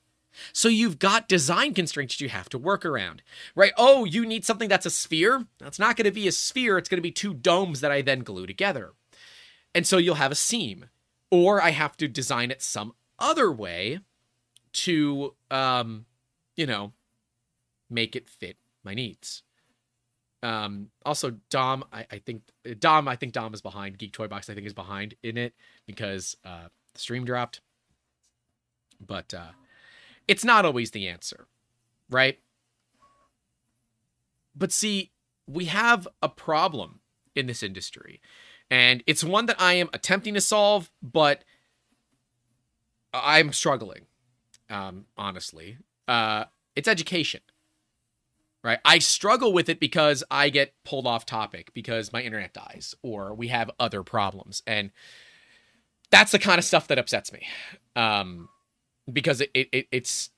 [0.51, 3.21] So you've got design constraints you have to work around,
[3.55, 3.73] right?
[3.77, 5.45] Oh, you need something that's a sphere.
[5.59, 6.77] That's not going to be a sphere.
[6.77, 8.93] It's going to be two domes that I then glue together.
[9.75, 10.86] And so you'll have a seam.
[11.31, 13.99] Or I have to design it some other way
[14.73, 16.05] to, um,
[16.55, 16.93] you know,
[17.89, 19.43] make it fit my needs.
[20.43, 22.43] Um, also, Dom, I, I think
[22.79, 23.97] Dom, I think Dom is behind.
[23.97, 25.53] Geek Toy Box, I think, is behind in it
[25.88, 27.61] because uh, the stream dropped.
[28.99, 29.51] But uh,
[30.28, 31.47] it's not always the answer,
[32.09, 32.39] right?
[34.55, 35.11] But see,
[35.47, 36.99] we have a problem
[37.36, 38.21] in this industry.
[38.69, 41.43] And it's one that I am attempting to solve, but
[43.13, 44.05] I'm struggling,
[44.69, 45.78] um, honestly.
[46.07, 46.45] Uh,
[46.76, 47.41] it's education,
[48.63, 48.80] right?
[48.84, 53.34] I struggle with it because I get pulled off topic because my internet dies or
[53.34, 54.63] we have other problems.
[54.65, 54.91] And
[56.09, 57.45] that's the kind of stuff that upsets me.
[57.95, 58.49] Um,
[59.11, 60.29] because it, it, it's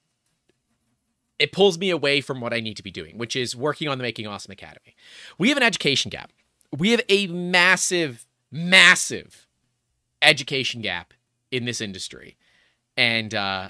[1.38, 3.98] it pulls me away from what I need to be doing, which is working on
[3.98, 4.96] the Making Awesome Academy.
[5.38, 6.32] We have an education gap.
[6.72, 9.48] We have a massive, massive
[10.22, 11.14] education gap
[11.52, 12.38] in this industry.
[12.96, 13.70] And uh,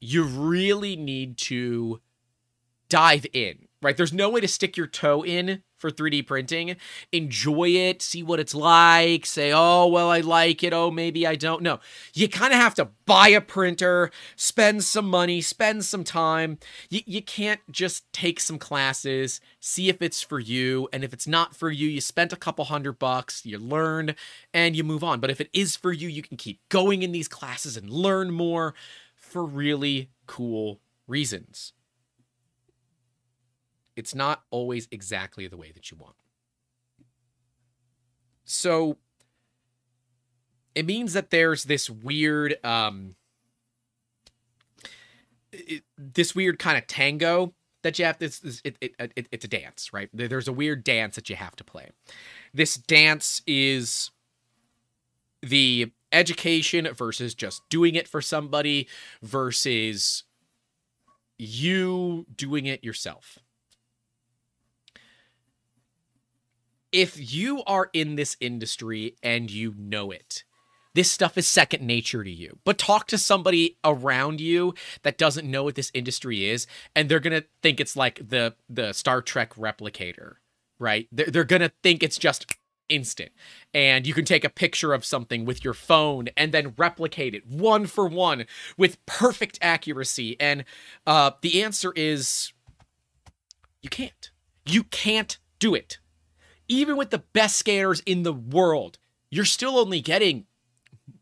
[0.00, 2.00] you really need to
[2.88, 3.96] dive in, right?
[3.96, 6.76] There's no way to stick your toe in for 3D printing,
[7.12, 10.72] enjoy it, see what it's like, say, oh, well, I like it.
[10.72, 11.62] Oh, maybe I don't.
[11.62, 11.80] No,
[12.14, 16.58] you kind of have to buy a printer, spend some money, spend some time.
[16.88, 20.88] You, you can't just take some classes, see if it's for you.
[20.92, 24.14] And if it's not for you, you spent a couple hundred bucks, you learn,
[24.54, 25.20] and you move on.
[25.20, 28.30] But if it is for you, you can keep going in these classes and learn
[28.30, 28.74] more
[29.14, 31.74] for really cool reasons
[33.96, 36.14] it's not always exactly the way that you want.
[38.44, 38.98] So
[40.74, 43.16] it means that there's this weird um
[45.52, 49.44] it, this weird kind of tango that you have this, this it, it, it, it's
[49.44, 50.10] a dance right?
[50.12, 51.90] There's a weird dance that you have to play.
[52.54, 54.10] This dance is
[55.42, 58.86] the education versus just doing it for somebody
[59.22, 60.24] versus
[61.38, 63.38] you doing it yourself
[66.92, 70.44] if you are in this industry and you know it,
[70.94, 72.58] this stuff is second nature to you.
[72.64, 77.20] But talk to somebody around you that doesn't know what this industry is, and they're
[77.20, 80.36] gonna think it's like the the Star Trek replicator,
[80.78, 81.06] right?
[81.12, 82.46] They're, they're gonna think it's just
[82.88, 83.32] instant.
[83.74, 87.46] And you can take a picture of something with your phone and then replicate it
[87.46, 90.36] one for one with perfect accuracy.
[90.40, 90.64] And
[91.06, 92.52] uh, the answer is
[93.82, 94.30] you can't.
[94.64, 95.98] You can't do it
[96.68, 98.98] even with the best scanners in the world,
[99.30, 100.46] you're still only getting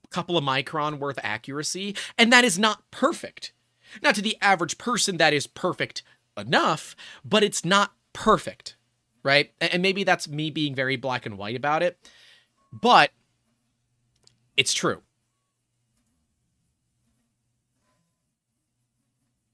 [0.05, 3.53] a couple of micron worth accuracy, and that is not perfect.
[4.03, 6.03] Not to the average person, that is perfect
[6.37, 8.77] enough, but it's not perfect,
[9.23, 9.53] right?
[9.61, 11.99] And maybe that's me being very black and white about it,
[12.73, 13.11] but
[14.57, 15.03] it's true.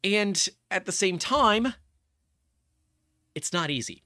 [0.03, 1.75] And at the same time,
[3.35, 4.03] it's not easy.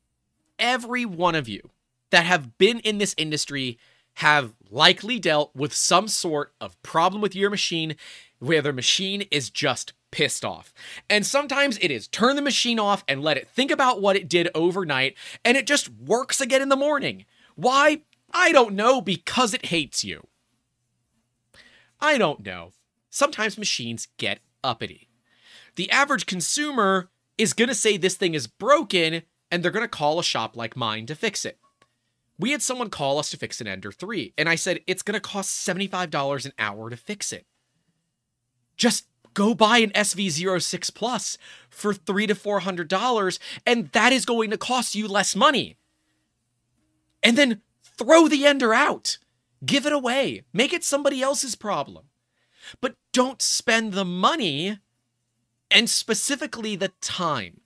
[0.59, 1.71] Every one of you
[2.11, 3.79] that have been in this industry
[4.19, 7.97] have likely dealt with some sort of problem with your machine
[8.39, 10.73] where the machine is just pissed off.
[11.11, 14.29] And sometimes it is turn the machine off and let it think about what it
[14.29, 17.25] did overnight and it just works again in the morning.
[17.57, 18.03] Why?
[18.33, 20.27] I don't know because it hates you.
[22.01, 22.73] I don't know.
[23.11, 25.09] Sometimes machines get uppity.
[25.77, 29.23] The average consumer is going to say this thing is broken
[29.55, 31.61] and they're going to call a shop like mine to fix it.
[32.41, 35.15] We had someone call us to fix an Ender 3, and I said, it's going
[35.15, 37.47] to cost $75 an hour to fix it.
[38.77, 41.39] Just go buy an SV06 Plus
[41.71, 45.77] for three to four hundred dollars, and that is going to cost you less money.
[47.23, 47.61] And then
[47.97, 49.19] throw the Ender out,
[49.65, 52.07] give it away, make it somebody else's problem.
[52.81, 54.81] But don't spend the money
[55.71, 57.61] and specifically the time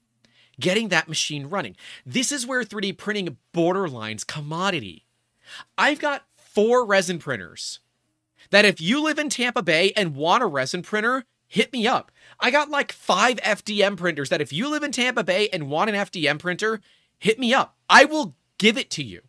[0.60, 1.76] getting that machine running.
[2.04, 5.04] This is where 3D printing borderlines commodity.
[5.76, 7.80] I've got four resin printers
[8.50, 12.10] that if you live in Tampa Bay and want a resin printer, hit me up.
[12.40, 15.90] I got like five FDM printers that if you live in Tampa Bay and want
[15.90, 16.80] an FDM printer,
[17.18, 17.76] hit me up.
[17.88, 19.22] I will give it to you.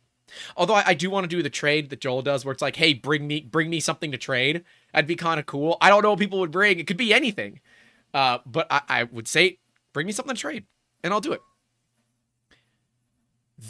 [0.55, 2.75] Although I, I do want to do the trade that Joel does, where it's like,
[2.75, 4.63] hey, bring me bring me something to trade.
[4.93, 5.77] That'd be kind of cool.
[5.82, 6.80] I don't know what people would bring.
[6.80, 7.61] It could be anything.
[8.13, 9.57] Uh, but I, I would say,
[9.91, 10.65] bring me something to trade
[11.03, 11.41] and I'll do it.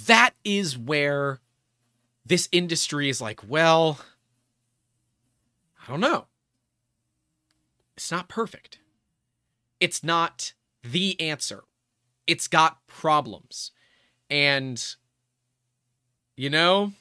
[0.05, 1.39] That is where
[2.25, 3.99] this industry is like, well,
[5.81, 6.27] I don't know.
[7.97, 8.79] It's not perfect.
[9.79, 10.53] It's not
[10.83, 11.63] the answer.
[12.27, 13.71] It's got problems.
[14.29, 14.83] And,
[16.37, 16.93] you know,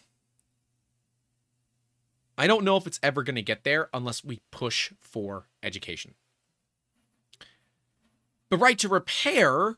[2.38, 6.14] I don't know if it's ever going to get there unless we push for education.
[8.48, 9.76] The right to repair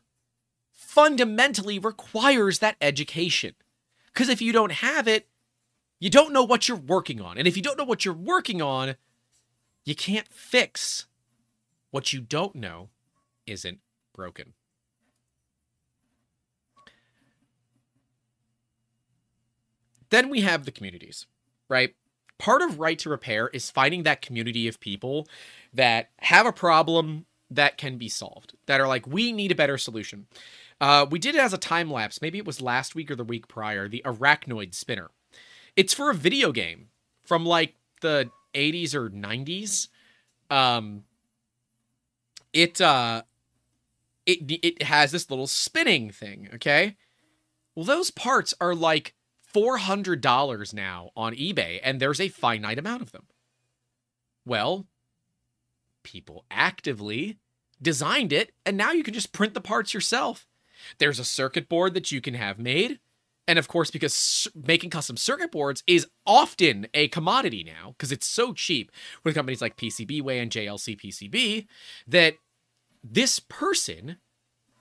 [0.91, 3.55] fundamentally requires that education.
[4.07, 5.29] Because if you don't have it,
[6.01, 7.37] you don't know what you're working on.
[7.37, 8.95] And if you don't know what you're working on,
[9.85, 11.05] you can't fix
[11.91, 12.89] what you don't know
[13.47, 13.79] isn't
[14.13, 14.51] broken.
[20.09, 21.25] Then we have the communities,
[21.69, 21.95] right?
[22.37, 25.25] Part of right to repair is finding that community of people
[25.73, 29.77] that have a problem that can be solved, that are like, we need a better
[29.77, 30.27] solution.
[30.81, 32.21] Uh, we did it as a time lapse.
[32.21, 33.87] Maybe it was last week or the week prior.
[33.87, 35.11] The Arkanoid Spinner.
[35.77, 36.87] It's for a video game
[37.23, 39.87] from like the 80s or 90s.
[40.49, 41.03] Um,
[42.51, 43.21] it uh,
[44.25, 46.49] it it has this little spinning thing.
[46.55, 46.97] Okay,
[47.75, 52.77] well those parts are like four hundred dollars now on eBay, and there's a finite
[52.77, 53.23] amount of them.
[54.45, 54.87] Well,
[56.03, 57.37] people actively
[57.81, 60.47] designed it, and now you can just print the parts yourself.
[60.97, 62.99] There's a circuit board that you can have made.
[63.47, 68.27] And of course, because making custom circuit boards is often a commodity now, because it's
[68.27, 68.91] so cheap
[69.23, 71.67] with companies like PCBWay and JLC PCB,
[72.07, 72.35] that
[73.03, 74.17] this person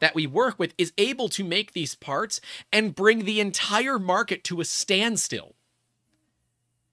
[0.01, 2.41] that we work with is able to make these parts
[2.73, 5.55] and bring the entire market to a standstill.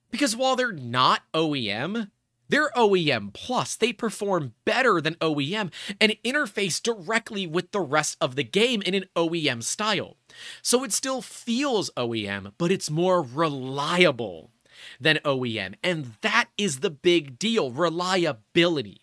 [0.10, 2.12] Because while they're not OEM,
[2.50, 3.76] they're OEM plus.
[3.76, 8.94] They perform better than OEM and interface directly with the rest of the game in
[8.94, 10.18] an OEM style.
[10.62, 14.52] So it still feels OEM, but it's more reliable
[15.00, 15.76] than OEM.
[15.84, 19.02] And that is the big deal reliability.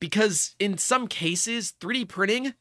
[0.00, 2.54] Because in some cases, 3D printing,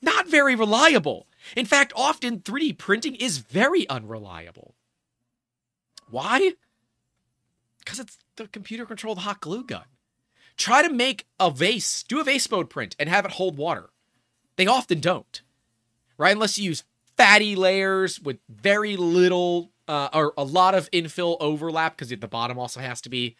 [0.00, 1.26] not very reliable.
[1.56, 4.74] In fact, often 3D printing is very unreliable.
[6.08, 6.52] Why?
[7.84, 9.84] Because it's the computer controlled hot glue gun.
[10.56, 13.90] Try to make a vase, do a vase mode print and have it hold water.
[14.56, 15.40] They often don't,
[16.18, 16.32] right?
[16.32, 16.84] Unless you use
[17.16, 22.58] fatty layers with very little uh, or a lot of infill overlap because the bottom
[22.58, 23.36] also has to be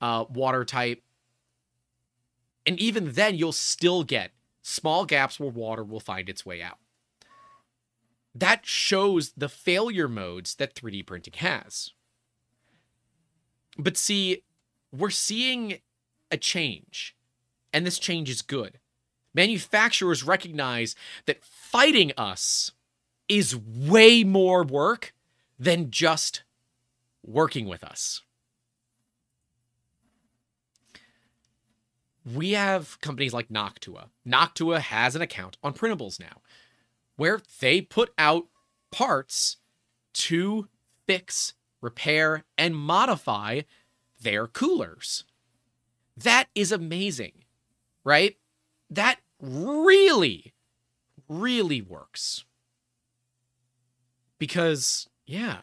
[0.00, 1.02] uh, watertight.
[2.66, 4.32] And even then, you'll still get
[4.62, 6.78] small gaps where water will find its way out.
[8.34, 11.92] That shows the failure modes that 3D printing has.
[13.78, 14.42] But see,
[14.92, 15.78] we're seeing
[16.30, 17.16] a change,
[17.72, 18.78] and this change is good.
[19.32, 20.96] Manufacturers recognize
[21.26, 22.72] that fighting us
[23.28, 25.14] is way more work
[25.58, 26.42] than just
[27.24, 28.22] working with us.
[32.24, 34.06] We have companies like Noctua.
[34.26, 36.42] Noctua has an account on printables now
[37.16, 38.46] where they put out
[38.90, 39.58] parts
[40.12, 40.68] to
[41.06, 43.62] fix repair, and modify
[44.20, 45.24] their coolers.
[46.16, 47.44] That is amazing,
[48.04, 48.36] right?
[48.90, 50.52] That really,
[51.28, 52.44] really works.
[54.38, 55.58] Because, yeah,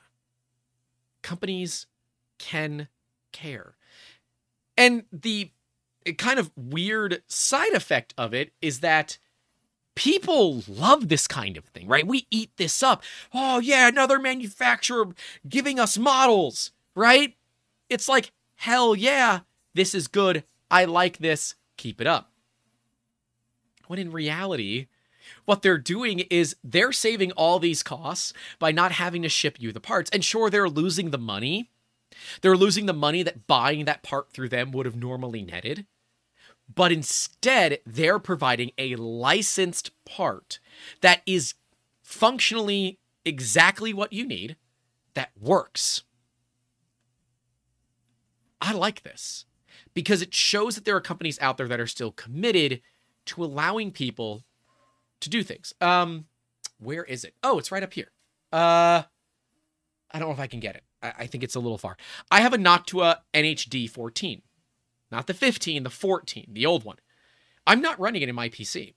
[1.21, 1.87] companies
[2.39, 2.87] can
[3.31, 3.75] care.
[4.77, 5.51] And the
[6.17, 9.17] kind of weird side effect of it is that
[9.97, 12.05] people love this kind of thing, right?
[12.05, 13.03] We eat this up.
[13.33, 15.07] Oh, yeah, another manufacturer
[15.49, 17.35] giving us models, right?
[17.89, 19.39] It's like, hell yeah,
[19.73, 20.43] this is good.
[20.69, 21.55] I like this.
[21.77, 22.31] Keep it up.
[23.87, 24.85] When in reality,
[25.45, 29.71] what they're doing is they're saving all these costs by not having to ship you
[29.71, 30.11] the parts.
[30.13, 31.71] And sure, they're losing the money.
[32.41, 35.87] They're losing the money that buying that part through them would have normally netted
[36.73, 40.59] but instead they're providing a licensed part
[41.01, 41.53] that is
[42.03, 44.55] functionally exactly what you need
[45.13, 46.03] that works.
[48.61, 49.45] I like this
[49.93, 52.81] because it shows that there are companies out there that are still committed
[53.25, 54.43] to allowing people
[55.19, 55.73] to do things.
[55.81, 56.25] Um,
[56.79, 57.33] where is it?
[57.43, 58.11] Oh, it's right up here.
[58.51, 59.03] Uh,
[60.11, 60.83] I don't know if I can get it.
[61.01, 61.97] I, I think it's a little far.
[62.31, 64.41] I have a Noctua NHD 14
[65.11, 66.97] not the 15, the 14, the old one.
[67.65, 68.95] I'm not running it in my PC.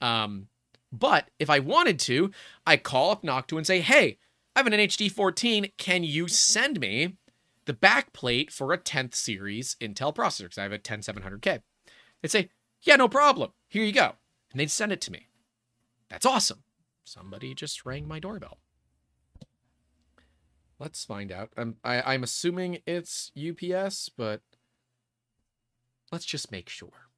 [0.00, 0.48] Um,
[0.92, 2.30] but if I wanted to,
[2.66, 4.18] I call up Noctua and say, hey,
[4.54, 5.70] I have an NHD 14.
[5.76, 7.16] Can you send me
[7.64, 10.44] the backplate for a 10th series Intel processor?
[10.44, 11.62] Because I have a 10700K.
[12.22, 12.50] They'd say,
[12.82, 13.52] yeah, no problem.
[13.68, 14.12] Here you go.
[14.52, 15.28] And they'd send it to me.
[16.08, 16.62] That's awesome.
[17.02, 18.58] Somebody just rang my doorbell.
[20.78, 21.50] Let's find out.
[21.56, 24.42] I'm I, i am assuming it's UPS, but
[26.12, 27.08] Let's just make sure.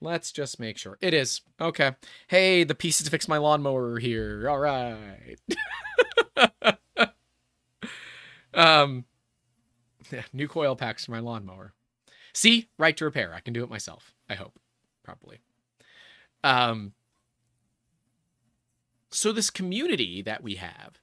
[0.00, 0.96] Let's just make sure.
[1.00, 1.40] It is.
[1.60, 1.92] Okay.
[2.28, 4.48] Hey, the pieces to fix my lawnmower are here.
[4.48, 5.36] All right.
[8.54, 9.04] um
[10.32, 11.74] new coil packs for my lawnmower.
[12.32, 13.34] See, right to repair.
[13.34, 14.14] I can do it myself.
[14.28, 14.58] I hope.
[15.02, 15.40] Probably.
[16.44, 16.92] Um
[19.10, 21.00] so this community that we have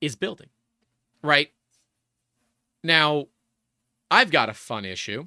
[0.00, 0.48] is building.
[1.22, 1.50] Right?
[2.82, 3.26] Now,
[4.14, 5.26] I've got a fun issue.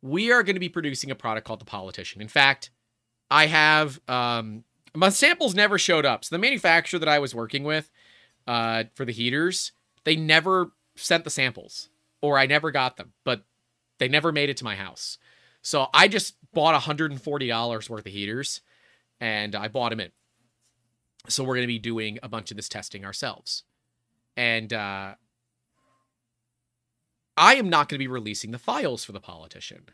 [0.00, 2.22] We are going to be producing a product called The Politician.
[2.22, 2.70] In fact,
[3.32, 4.62] I have um,
[4.94, 6.24] my samples never showed up.
[6.24, 7.90] So the manufacturer that I was working with
[8.46, 9.72] uh, for the heaters,
[10.04, 11.88] they never sent the samples,
[12.20, 13.42] or I never got them, but
[13.98, 15.18] they never made it to my house.
[15.62, 18.60] So I just bought $140 worth of heaters
[19.20, 20.12] and I bought them in.
[21.28, 23.64] So we're going to be doing a bunch of this testing ourselves.
[24.36, 25.14] And uh,
[27.36, 29.86] I am not going to be releasing the files for the politician.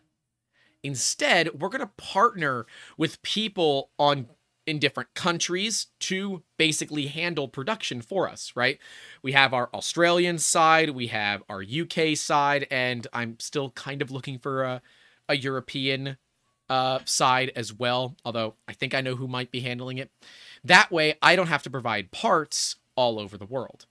[0.82, 2.66] Instead, we're going to partner
[2.96, 4.28] with people on
[4.66, 8.78] in different countries to basically handle production for us, right?
[9.22, 14.10] We have our Australian side, we have our UK side, and I'm still kind of
[14.10, 14.82] looking for a,
[15.26, 16.18] a European
[16.68, 20.10] uh, side as well, although I think I know who might be handling it.
[20.62, 23.86] That way, I don't have to provide parts all over the world.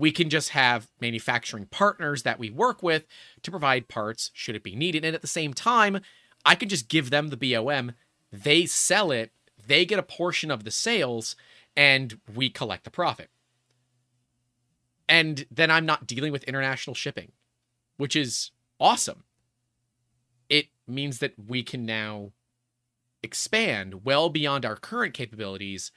[0.00, 3.04] We can just have manufacturing partners that we work with
[3.42, 5.04] to provide parts should it be needed.
[5.04, 6.00] And at the same time,
[6.42, 7.92] I can just give them the BOM,
[8.32, 9.30] they sell it,
[9.66, 11.36] they get a portion of the sales,
[11.76, 13.28] and we collect the profit.
[15.06, 17.32] And then I'm not dealing with international shipping,
[17.98, 19.24] which is awesome.
[20.48, 22.32] It means that we can now
[23.22, 25.92] expand well beyond our current capabilities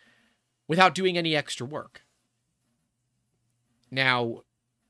[0.67, 2.01] without doing any extra work.
[3.93, 4.41] Now,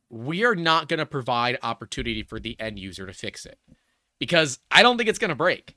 [0.09, 3.59] we are not going to provide opportunity for the end user to fix it
[4.19, 5.75] because I don't think it's going to break.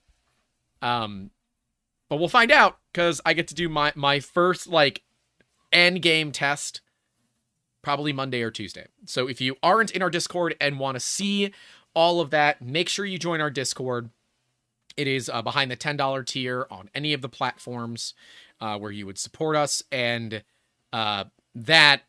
[0.82, 1.31] Um,
[2.09, 5.03] but we'll find out because I get to do my my first like
[5.73, 6.81] end game test
[7.82, 8.86] probably Monday or Tuesday.
[9.05, 11.53] So if you aren't in our Discord and want to see
[11.94, 14.11] all of that, make sure you join our Discord.
[14.97, 18.15] It is uh, behind the $10 tier on any of the platforms
[18.61, 19.85] uh, where you would support us.
[19.93, 20.43] And
[20.93, 21.24] uh,
[21.55, 22.03] that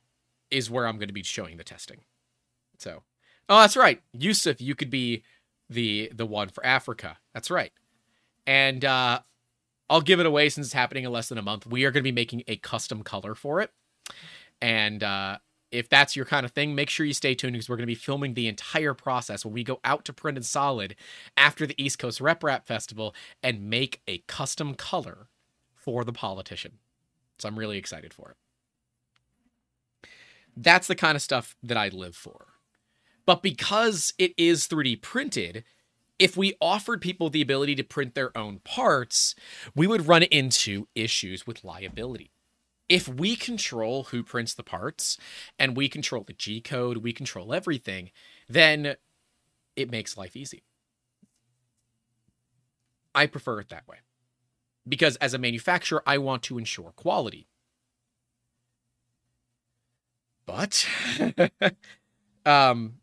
[0.51, 2.01] is where I'm going to be showing the testing.
[2.77, 3.03] So,
[3.49, 4.01] oh, that's right.
[4.13, 5.23] Yusuf, you could be
[5.69, 7.17] the the one for Africa.
[7.33, 7.71] That's right.
[8.45, 9.19] And uh,
[9.89, 11.65] I'll give it away since it's happening in less than a month.
[11.65, 13.71] We are going to be making a custom color for it.
[14.61, 15.37] And uh,
[15.71, 17.87] if that's your kind of thing, make sure you stay tuned because we're going to
[17.87, 20.95] be filming the entire process when we go out to Printed Solid
[21.35, 23.13] after the East Coast RepRap Festival
[23.43, 25.27] and make a custom color
[25.75, 26.79] for the politician.
[27.39, 28.37] So I'm really excited for it.
[30.59, 32.47] That's the kind of stuff that I live for.
[33.25, 35.63] But because it is 3D printed,
[36.17, 39.35] if we offered people the ability to print their own parts,
[39.75, 42.31] we would run into issues with liability
[42.89, 45.17] if we control who prints the parts
[45.59, 48.11] and we control the G code, we control everything,
[48.47, 48.95] then
[49.75, 50.63] it makes life easy.
[53.13, 53.97] I prefer it that way.
[54.87, 57.47] Because as a manufacturer, I want to ensure quality.
[60.47, 60.87] But
[62.45, 62.95] um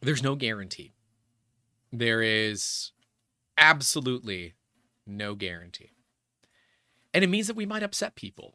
[0.00, 0.92] there's no guarantee.
[1.92, 2.92] There is
[3.58, 4.54] absolutely
[5.04, 5.90] no guarantee
[7.14, 8.54] and it means that we might upset people.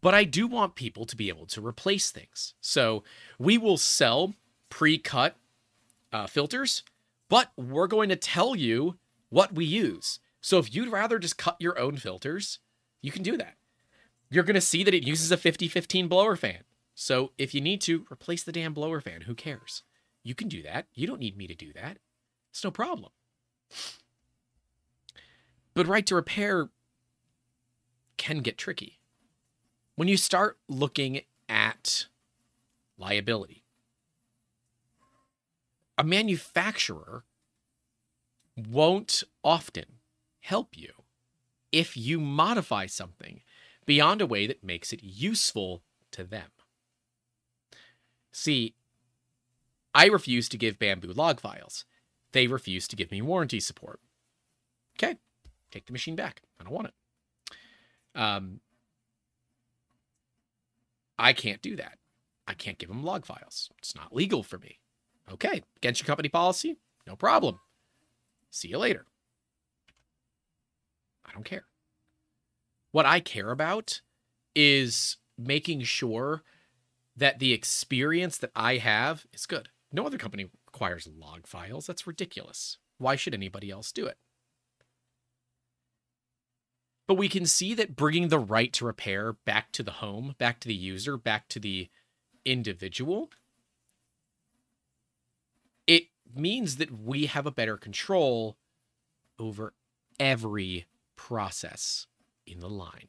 [0.00, 2.54] But I do want people to be able to replace things.
[2.60, 3.04] So
[3.38, 4.34] we will sell
[4.68, 5.36] pre cut
[6.12, 6.82] uh, filters,
[7.28, 8.96] but we're going to tell you
[9.28, 10.20] what we use.
[10.40, 12.58] So if you'd rather just cut your own filters,
[13.02, 13.56] you can do that.
[14.30, 16.60] You're going to see that it uses a 5015 blower fan.
[16.94, 19.22] So if you need to, replace the damn blower fan.
[19.22, 19.82] Who cares?
[20.22, 20.86] You can do that.
[20.94, 21.98] You don't need me to do that.
[22.50, 23.10] It's no problem.
[25.74, 26.68] But right to repair
[28.16, 28.98] can get tricky.
[29.96, 32.06] When you start looking at
[32.98, 33.64] liability,
[35.96, 37.24] a manufacturer
[38.56, 39.86] won't often
[40.40, 40.92] help you
[41.72, 43.40] if you modify something
[43.90, 46.46] beyond a way that makes it useful to them.
[48.30, 48.76] See,
[49.92, 51.84] I refuse to give Bambu log files.
[52.30, 53.98] They refuse to give me warranty support.
[54.96, 55.16] Okay,
[55.72, 56.42] take the machine back.
[56.60, 56.94] I don't want it.
[58.14, 58.60] Um,
[61.18, 61.98] I can't do that.
[62.46, 63.70] I can't give them log files.
[63.78, 64.78] It's not legal for me.
[65.32, 66.76] Okay, against your company policy,
[67.08, 67.58] no problem.
[68.52, 69.04] See you later.
[71.26, 71.64] I don't care.
[72.92, 74.00] What I care about
[74.54, 76.42] is making sure
[77.16, 79.68] that the experience that I have is good.
[79.92, 81.86] No other company requires log files.
[81.86, 82.78] That's ridiculous.
[82.98, 84.18] Why should anybody else do it?
[87.06, 90.60] But we can see that bringing the right to repair back to the home, back
[90.60, 91.88] to the user, back to the
[92.44, 93.30] individual,
[95.86, 98.56] it means that we have a better control
[99.38, 99.74] over
[100.20, 100.86] every
[101.16, 102.06] process
[102.50, 103.08] in the line.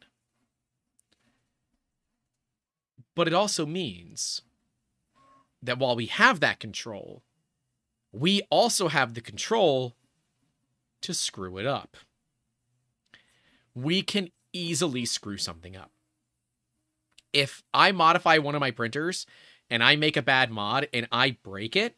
[3.16, 4.42] But it also means
[5.62, 7.24] that while we have that control,
[8.12, 9.96] we also have the control
[11.02, 11.98] to screw it up
[13.74, 15.92] we can easily screw something up.
[17.34, 19.26] If I modify one of my printers
[19.70, 21.96] and I make a bad mod and I break it,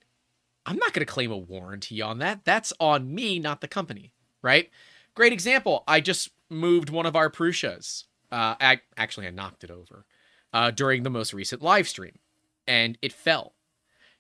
[0.66, 2.46] I'm not going to claim a warranty on that.
[2.46, 4.70] That's on me, not the company, right?
[5.16, 5.84] Great example.
[5.88, 8.06] I just moved one of our Prusas.
[8.32, 10.06] Uh, I actually I knocked it over
[10.54, 12.20] uh, during the most recent live stream,
[12.68, 13.54] and it fell,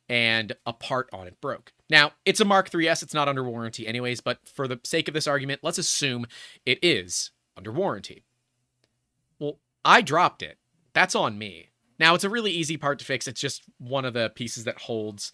[0.09, 1.73] and a part on it broke.
[1.89, 3.03] Now it's a Mark 3S.
[3.03, 4.21] It's not under warranty, anyways.
[4.21, 6.25] But for the sake of this argument, let's assume
[6.65, 8.23] it is under warranty.
[9.39, 10.57] Well, I dropped it.
[10.93, 11.69] That's on me.
[11.99, 13.27] Now it's a really easy part to fix.
[13.27, 15.31] It's just one of the pieces that holds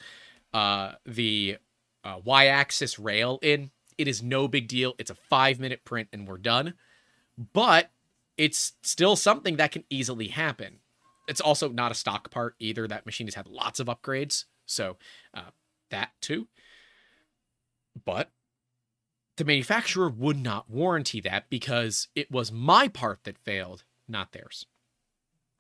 [0.53, 1.57] uh, the
[2.03, 3.72] uh, y-axis rail in.
[3.99, 4.95] It is no big deal.
[4.97, 6.73] It's a five minute print and we're done.
[7.53, 7.91] But
[8.38, 10.80] it's still something that can easily happen.
[11.27, 12.88] It's also not a stock part either.
[12.88, 14.45] That machine has had lots of upgrades.
[14.65, 14.95] So
[15.34, 15.51] uh,
[15.91, 16.47] that too.
[18.05, 18.31] But
[19.35, 24.65] the manufacturer would not warranty that because it was my part that failed, not theirs.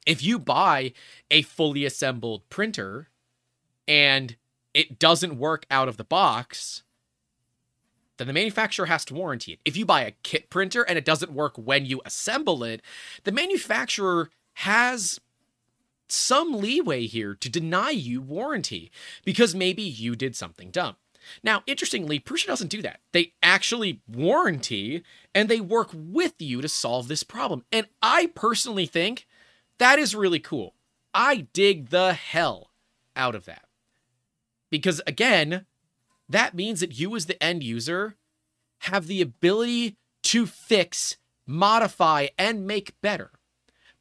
[0.05, 0.93] If you buy
[1.29, 3.09] a fully assembled printer
[3.85, 4.37] and
[4.73, 6.83] it doesn't work out of the box,
[8.19, 9.59] then the manufacturer has to warranty it.
[9.65, 12.81] If you buy a kit printer and it doesn't work when you assemble it,
[13.23, 15.19] the manufacturer has
[16.09, 18.91] some leeway here to deny you warranty
[19.23, 20.97] because maybe you did something dumb.
[21.43, 22.99] Now, interestingly, Prusa doesn't do that.
[23.11, 27.63] They actually warranty and they work with you to solve this problem.
[27.71, 29.27] And I personally think
[29.77, 30.73] that is really cool.
[31.13, 32.71] I dig the hell
[33.15, 33.65] out of that.
[34.69, 35.65] Because again,
[36.29, 38.15] that means that you, as the end user,
[38.81, 43.31] have the ability to fix, modify, and make better.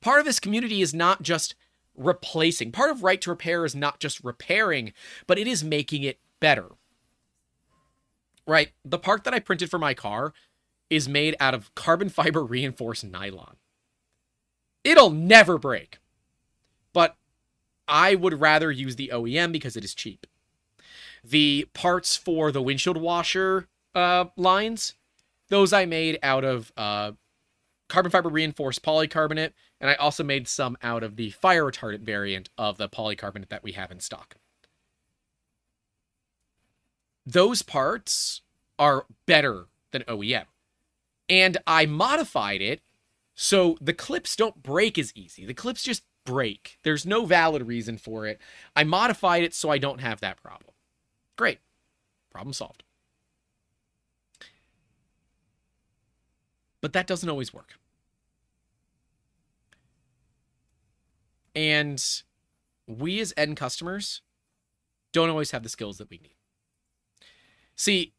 [0.00, 1.54] Part of this community is not just
[1.96, 4.92] replacing, part of right to repair is not just repairing,
[5.26, 6.68] but it is making it better.
[8.46, 8.72] Right?
[8.84, 10.32] The part that I printed for my car
[10.90, 13.56] is made out of carbon fiber reinforced nylon.
[14.84, 15.98] It'll never break.
[16.92, 17.16] But
[17.86, 20.26] I would rather use the OEM because it is cheap.
[21.24, 24.94] The parts for the windshield washer uh, lines,
[25.48, 27.12] those I made out of uh,
[27.88, 32.50] carbon fiber reinforced polycarbonate, and I also made some out of the fire retardant variant
[32.58, 34.36] of the polycarbonate that we have in stock.
[37.26, 38.42] Those parts
[38.78, 40.44] are better than OEM.
[41.28, 42.80] And I modified it
[43.34, 45.44] so the clips don't break as easy.
[45.44, 46.78] The clips just break.
[46.84, 48.40] There's no valid reason for it.
[48.74, 50.72] I modified it so I don't have that problem.
[51.38, 51.60] Great.
[52.30, 52.82] Problem solved.
[56.82, 57.74] But that doesn't always work.
[61.54, 62.04] And
[62.86, 64.20] we as end customers
[65.12, 66.34] don't always have the skills that we need.
[67.74, 68.14] See,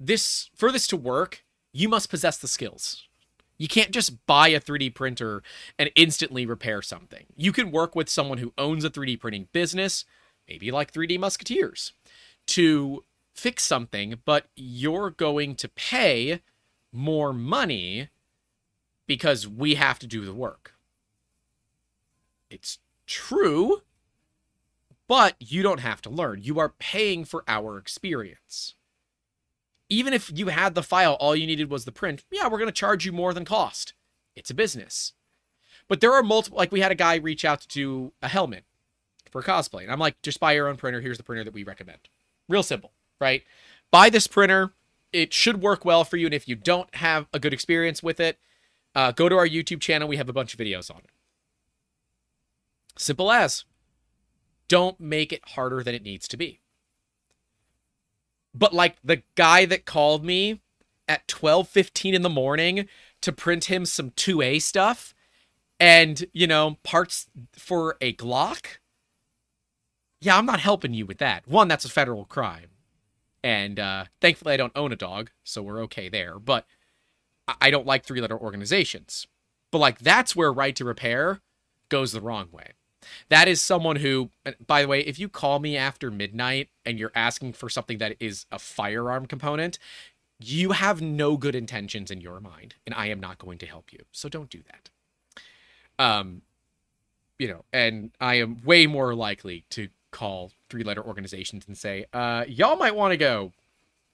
[0.00, 3.04] this for this to work, you must possess the skills.
[3.58, 5.42] You can't just buy a 3D printer
[5.78, 7.26] and instantly repair something.
[7.36, 10.04] You can work with someone who owns a 3D printing business,
[10.48, 11.92] maybe like 3D Musketeers,
[12.46, 13.04] to
[13.34, 16.40] fix something, but you're going to pay
[16.92, 18.08] more money
[19.06, 20.74] because we have to do the work.
[22.50, 23.82] It's true,
[25.08, 26.42] but you don't have to learn.
[26.42, 28.74] You are paying for our experience.
[29.88, 32.68] Even if you had the file, all you needed was the print, yeah, we're going
[32.68, 33.94] to charge you more than cost.
[34.34, 35.12] It's a business.
[35.88, 38.64] But there are multiple, like we had a guy reach out to do a helmet
[39.30, 39.82] for cosplay.
[39.82, 41.00] And I'm like, just buy your own printer.
[41.00, 42.08] Here's the printer that we recommend.
[42.48, 43.42] Real simple, right?
[43.90, 44.72] Buy this printer.
[45.12, 46.26] It should work well for you.
[46.26, 48.38] And if you don't have a good experience with it,
[48.94, 50.08] uh, go to our YouTube channel.
[50.08, 51.10] We have a bunch of videos on it.
[52.98, 53.64] Simple as.
[54.68, 56.60] Don't make it harder than it needs to be.
[58.54, 60.60] But like the guy that called me
[61.08, 62.88] at 12:15 in the morning
[63.22, 65.14] to print him some 2A stuff
[65.80, 68.78] and, you know, parts for a Glock,
[70.22, 71.46] yeah, I'm not helping you with that.
[71.48, 72.68] One, that's a federal crime.
[73.42, 76.38] And uh, thankfully, I don't own a dog, so we're okay there.
[76.38, 76.64] But
[77.60, 79.26] I don't like three letter organizations.
[79.72, 81.40] But like, that's where right to repair
[81.88, 82.70] goes the wrong way.
[83.30, 84.30] That is someone who,
[84.64, 88.14] by the way, if you call me after midnight and you're asking for something that
[88.20, 89.80] is a firearm component,
[90.38, 93.92] you have no good intentions in your mind, and I am not going to help
[93.92, 94.04] you.
[94.12, 94.90] So don't do that.
[95.98, 96.42] Um,
[97.40, 102.06] you know, and I am way more likely to call three letter organizations and say,
[102.12, 103.52] uh, y'all might want to go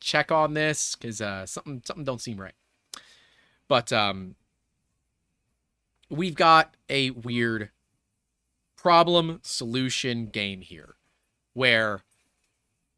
[0.00, 2.54] check on this because uh, something something don't seem right.
[3.68, 4.36] But um,
[6.10, 7.70] we've got a weird
[8.76, 10.96] problem solution game here
[11.54, 12.02] where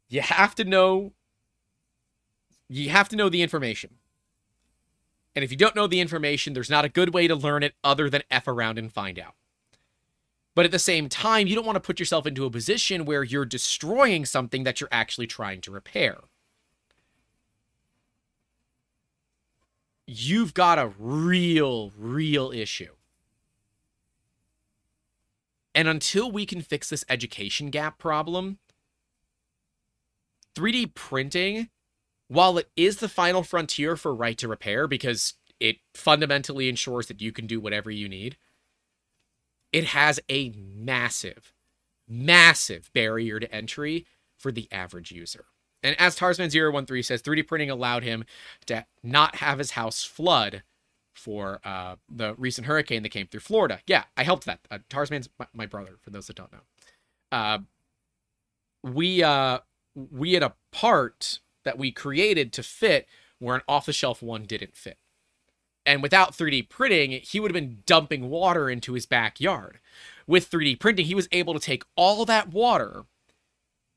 [0.09, 1.13] you have to know
[2.69, 3.91] you have to know the information
[5.35, 7.75] And if you don't know the information, there's not a good way to learn it
[7.83, 9.35] other than F around and find out.
[10.53, 13.23] But at the same time, you don't want to put yourself into a position where
[13.23, 16.17] you're destroying something that you're actually trying to repair.
[20.05, 22.91] You've got a real, real issue.
[25.73, 28.59] And until we can fix this education gap problem,
[30.55, 31.69] 3D printing,
[32.27, 37.21] while it is the final frontier for right to repair because it fundamentally ensures that
[37.21, 38.35] you can do whatever you need,
[39.71, 41.53] it has a massive,
[42.07, 44.05] massive barrier to entry
[44.37, 45.45] for the average user.
[45.83, 48.25] And as Tarzman013 says, 3D printing allowed him
[48.67, 50.63] to not have his house flood
[51.13, 53.79] for uh, the recent hurricane that came through Florida.
[53.87, 54.59] Yeah, I helped that.
[54.69, 56.61] Uh, Tarzman's my, my, brother, for those that don't know.
[57.31, 57.59] Uh,
[58.83, 59.59] we uh,
[59.95, 63.07] we had a part that we created to fit
[63.39, 64.97] where an off-the-shelf one didn't fit.
[65.85, 69.79] And without 3D printing, he would have been dumping water into his backyard.
[70.27, 73.03] With 3D printing, he was able to take all that water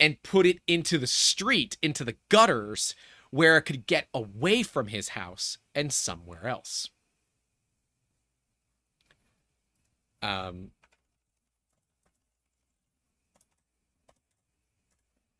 [0.01, 2.95] and put it into the street, into the gutters,
[3.31, 6.89] where it could get away from his house and somewhere else.
[10.23, 10.71] Um,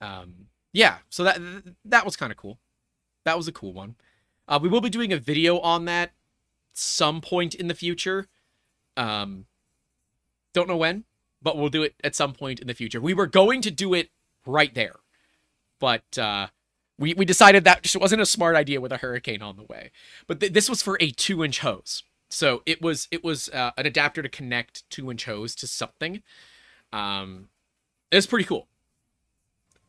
[0.01, 0.35] um,
[0.73, 1.41] yeah, so that
[1.87, 2.59] that was kind of cool.
[3.25, 3.95] That was a cool one.
[4.47, 6.13] Uh, we will be doing a video on that
[6.75, 8.29] some point in the future.
[8.97, 9.47] Um,
[10.53, 11.05] don't know when,
[11.43, 13.01] but we'll do it at some point in the future.
[13.01, 14.11] We were going to do it
[14.47, 14.97] right there,
[15.81, 16.49] but uh,
[16.99, 19.91] we we decided that just wasn't a smart idea with a hurricane on the way.
[20.27, 23.73] But th- this was for a two inch hose, so it was it was uh,
[23.77, 26.23] an adapter to connect two inch hose to something.
[26.93, 27.49] Um,
[28.11, 28.69] it was pretty cool.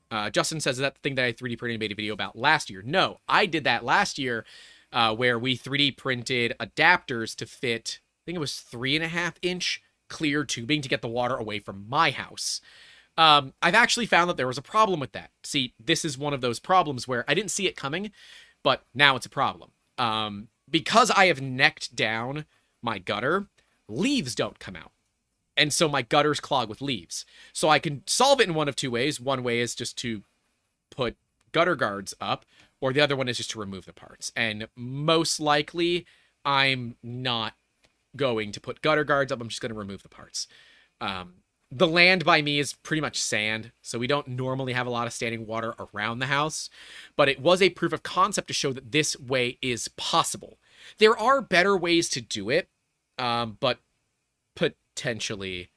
[0.09, 2.37] Uh, Justin says that the thing that I 3D printed and made a video about
[2.37, 2.81] last year.
[2.85, 4.45] No, I did that last year
[4.95, 9.09] uh, where we 3D printed adapters to fit, I think it was three and a
[9.09, 12.61] half inch clear tubing to get the water away from my house.
[13.17, 15.31] Um, I've actually found that there was a problem with that.
[15.43, 18.11] See, this is one of those problems where I didn't see it coming,
[18.63, 19.71] but now it's a problem.
[19.97, 22.45] Um, because I have necked down
[22.81, 23.47] my gutter,
[23.87, 24.91] leaves don't come out.
[25.57, 27.25] And so my gutters clog with leaves.
[27.53, 29.21] So I can solve it in one of two ways.
[29.21, 30.23] One way is just to
[30.91, 31.15] put
[31.53, 32.45] gutter guards up,
[32.81, 34.31] or the other one is just to remove the parts.
[34.35, 36.05] And most likely,
[36.43, 37.53] I'm not
[38.15, 39.41] going to put gutter guards up.
[39.41, 40.47] I'm just going to remove the parts.
[41.01, 41.35] Um,
[41.71, 45.07] the land by me is pretty much sand, so we don't normally have a lot
[45.07, 46.69] of standing water around the house.
[47.17, 50.59] But it was a proof of concept to show that this way is possible.
[50.99, 52.69] There are better ways to do it,
[53.17, 53.79] um, but
[54.55, 55.69] potentially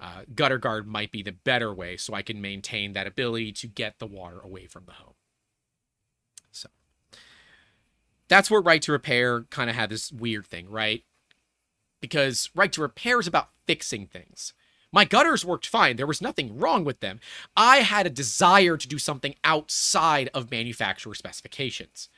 [0.00, 3.66] uh, gutter guard might be the better way so I can maintain that ability to
[3.66, 5.14] get the water away from the home.
[6.52, 6.68] So
[8.28, 11.04] that's where right to repair kind of had this weird thing, right?
[12.00, 14.52] Because right to repair is about fixing things.
[14.92, 15.96] My gutters worked fine.
[15.96, 17.18] There was nothing wrong with them.
[17.56, 22.08] I had a desire to do something outside of manufacturer specifications.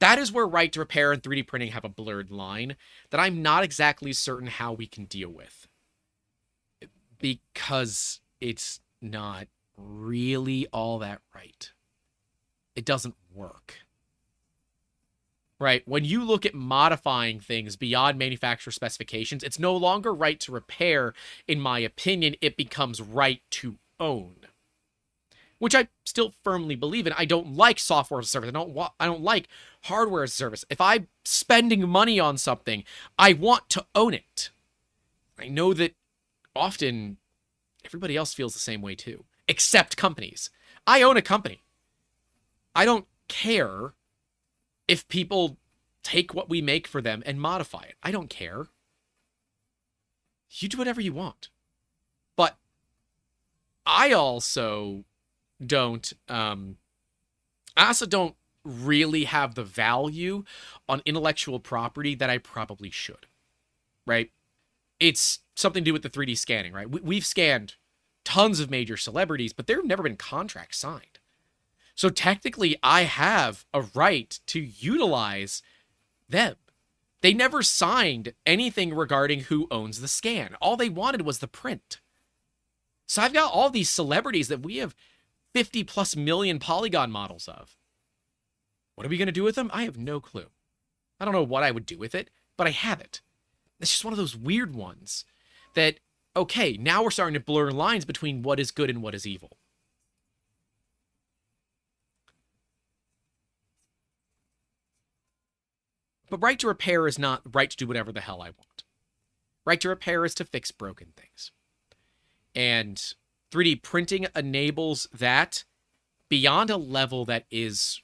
[0.00, 2.76] That is where right to repair and 3D printing have a blurred line
[3.10, 5.68] that I'm not exactly certain how we can deal with.
[7.18, 11.72] Because it's not really all that right.
[12.74, 13.85] It doesn't work.
[15.58, 15.82] Right?
[15.88, 21.14] When you look at modifying things beyond manufacturer specifications, it's no longer right to repair,
[21.48, 24.34] in my opinion, it becomes right to own.
[25.58, 27.14] Which I still firmly believe in.
[27.16, 28.48] I don't like software as a service.
[28.48, 29.48] I don't wa- I don't like
[29.84, 30.66] hardware as a service.
[30.68, 32.84] If I'm spending money on something,
[33.18, 34.50] I want to own it.
[35.38, 35.94] I know that
[36.54, 37.16] often
[37.84, 40.50] everybody else feels the same way too, except companies.
[40.86, 41.62] I own a company.
[42.74, 43.94] I don't care
[44.88, 45.58] if people
[46.02, 47.96] take what we make for them and modify it.
[48.02, 48.66] I don't care.
[50.50, 51.48] You do whatever you want.
[52.36, 52.56] But
[53.84, 55.04] I also
[55.64, 56.76] don't um
[57.76, 60.44] I also don't really have the value
[60.88, 63.26] on intellectual property that I probably should.
[64.06, 64.30] Right?
[65.00, 66.88] It's something to do with the 3D scanning, right?
[66.88, 67.74] We, have scanned
[68.24, 71.15] tons of major celebrities, but there have never been contracts signed.
[71.96, 75.62] So technically, I have a right to utilize
[76.28, 76.56] them.
[77.22, 80.54] They never signed anything regarding who owns the scan.
[80.60, 82.00] All they wanted was the print.
[83.06, 84.94] So I've got all these celebrities that we have
[85.54, 87.76] 50 plus million polygon models of.
[88.94, 89.70] What are we going to do with them?
[89.72, 90.46] I have no clue.
[91.18, 92.28] I don't know what I would do with it,
[92.58, 93.22] but I have it.
[93.80, 95.24] It's just one of those weird ones
[95.74, 95.98] that,
[96.36, 99.55] okay, now we're starting to blur lines between what is good and what is evil.
[106.28, 108.84] But right to repair is not right to do whatever the hell I want.
[109.64, 111.50] Right to repair is to fix broken things.
[112.54, 113.02] And
[113.50, 115.64] 3D printing enables that
[116.28, 118.00] beyond a level that is,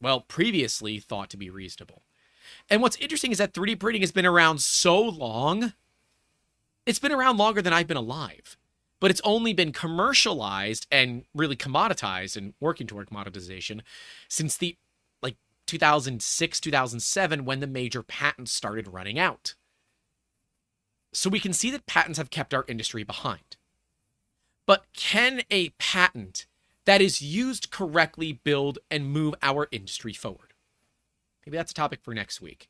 [0.00, 2.02] well, previously thought to be reasonable.
[2.68, 5.72] And what's interesting is that 3D printing has been around so long.
[6.86, 8.56] It's been around longer than I've been alive,
[9.00, 13.80] but it's only been commercialized and really commoditized and working toward commoditization
[14.28, 14.76] since the
[15.72, 19.54] 2006, 2007, when the major patents started running out.
[21.14, 23.56] So we can see that patents have kept our industry behind.
[24.66, 26.44] But can a patent
[26.84, 30.52] that is used correctly build and move our industry forward?
[31.46, 32.68] Maybe that's a topic for next week.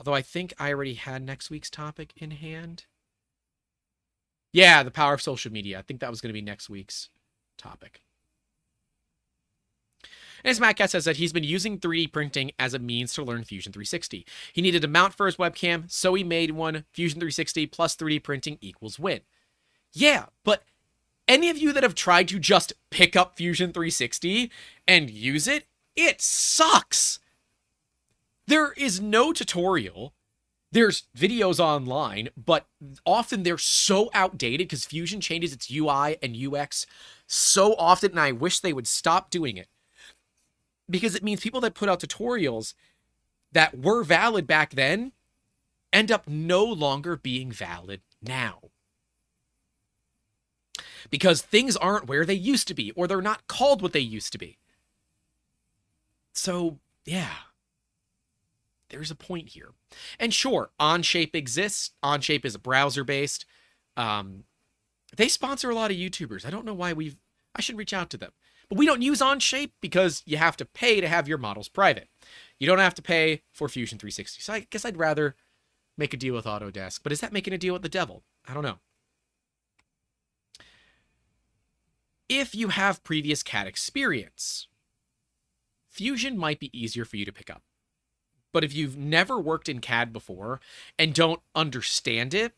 [0.00, 2.86] Although I think I already had next week's topic in hand.
[4.50, 5.78] Yeah, the power of social media.
[5.78, 7.10] I think that was going to be next week's
[7.58, 8.00] topic.
[10.44, 13.44] And as Matt says that he's been using 3D printing as a means to learn
[13.44, 14.26] Fusion 360.
[14.52, 16.84] He needed a mount for his webcam, so he made one.
[16.92, 19.20] Fusion 360 plus 3D printing equals win.
[19.94, 20.64] Yeah, but
[21.26, 24.50] any of you that have tried to just pick up Fusion 360
[24.86, 25.66] and use it,
[25.96, 27.20] it sucks.
[28.46, 30.12] There is no tutorial.
[30.70, 32.66] There's videos online, but
[33.06, 36.84] often they're so outdated because Fusion changes its UI and UX
[37.26, 39.68] so often, and I wish they would stop doing it
[40.88, 42.74] because it means people that put out tutorials
[43.52, 45.12] that were valid back then
[45.92, 48.58] end up no longer being valid now.
[51.10, 54.32] Because things aren't where they used to be, or they're not called what they used
[54.32, 54.58] to be.
[56.32, 57.34] So, yeah,
[58.88, 59.70] there's a point here.
[60.18, 61.92] And sure, OnShape exists.
[62.02, 63.44] OnShape is a browser based.
[63.96, 64.44] Um,
[65.16, 66.44] they sponsor a lot of YouTubers.
[66.44, 67.16] I don't know why we've.
[67.54, 68.32] I should reach out to them.
[68.68, 72.08] But we don't use OnShape because you have to pay to have your models private.
[72.58, 74.40] You don't have to pay for Fusion 360.
[74.40, 75.34] So I guess I'd rather
[75.96, 77.00] make a deal with Autodesk.
[77.02, 78.22] But is that making a deal with the devil?
[78.46, 78.78] I don't know.
[82.28, 84.66] If you have previous CAD experience,
[85.90, 87.62] Fusion might be easier for you to pick up.
[88.52, 90.60] But if you've never worked in CAD before
[90.98, 92.54] and don't understand it,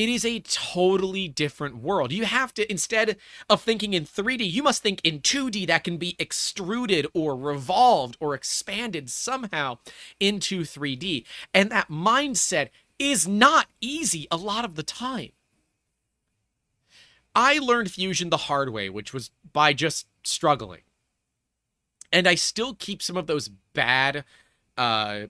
[0.00, 2.10] it is a totally different world.
[2.10, 3.18] You have to, instead
[3.50, 8.16] of thinking in 3D, you must think in 2D that can be extruded or revolved
[8.18, 9.76] or expanded somehow
[10.18, 11.26] into 3D.
[11.52, 15.32] And that mindset is not easy a lot of the time.
[17.34, 20.80] I learned Fusion the hard way, which was by just struggling.
[22.10, 24.24] And I still keep some of those bad
[24.78, 25.26] uh,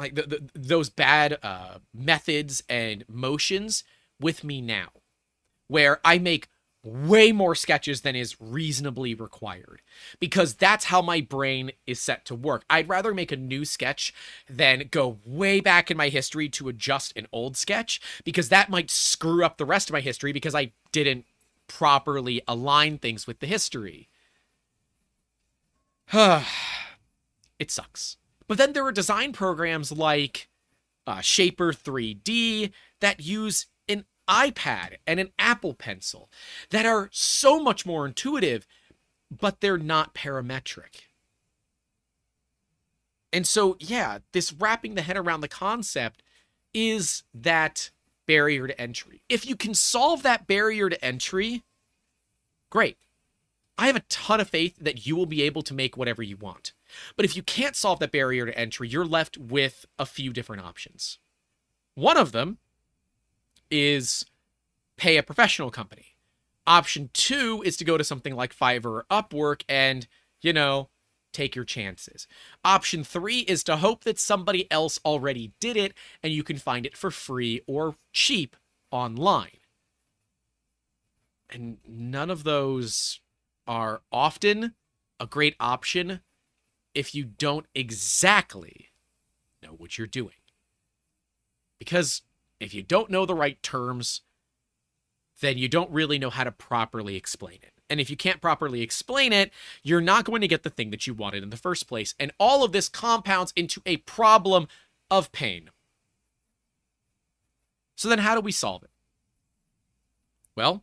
[0.00, 3.84] like the, the, those bad uh, methods and motions
[4.20, 4.88] with me now,
[5.68, 6.48] where I make
[6.82, 9.82] way more sketches than is reasonably required
[10.18, 12.64] because that's how my brain is set to work.
[12.70, 14.14] I'd rather make a new sketch
[14.48, 18.90] than go way back in my history to adjust an old sketch because that might
[18.90, 21.26] screw up the rest of my history because I didn't
[21.66, 24.08] properly align things with the history.
[26.12, 28.16] it sucks.
[28.50, 30.48] But then there are design programs like
[31.06, 36.28] uh, Shapr3D that use an iPad and an Apple Pencil
[36.70, 38.66] that are so much more intuitive,
[39.30, 41.02] but they're not parametric.
[43.32, 46.24] And so, yeah, this wrapping the head around the concept
[46.74, 47.92] is that
[48.26, 49.22] barrier to entry.
[49.28, 51.62] If you can solve that barrier to entry,
[52.68, 52.98] great.
[53.78, 56.36] I have a ton of faith that you will be able to make whatever you
[56.36, 56.72] want.
[57.16, 60.62] But if you can't solve that barrier to entry, you're left with a few different
[60.62, 61.18] options.
[61.94, 62.58] One of them
[63.70, 64.24] is
[64.96, 66.16] pay a professional company.
[66.66, 70.06] Option two is to go to something like Fiverr or Upwork and,
[70.40, 70.88] you know,
[71.32, 72.26] take your chances.
[72.64, 76.84] Option three is to hope that somebody else already did it and you can find
[76.84, 78.56] it for free or cheap
[78.90, 79.58] online.
[81.48, 83.20] And none of those
[83.66, 84.74] are often
[85.18, 86.20] a great option
[86.94, 88.88] if you don't exactly
[89.62, 90.34] know what you're doing.
[91.78, 92.22] Because
[92.58, 94.22] if you don't know the right terms,
[95.40, 97.72] then you don't really know how to properly explain it.
[97.88, 99.50] And if you can't properly explain it,
[99.82, 102.14] you're not going to get the thing that you wanted in the first place.
[102.20, 104.68] And all of this compounds into a problem
[105.10, 105.70] of pain.
[107.96, 108.90] So then, how do we solve it?
[110.56, 110.82] Well,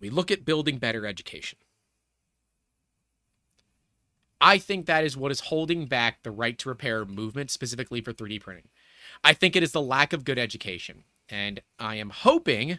[0.00, 1.58] we look at building better education.
[4.40, 8.12] I think that is what is holding back the right to repair movement, specifically for
[8.12, 8.68] 3D printing.
[9.24, 11.04] I think it is the lack of good education.
[11.28, 12.78] And I am hoping,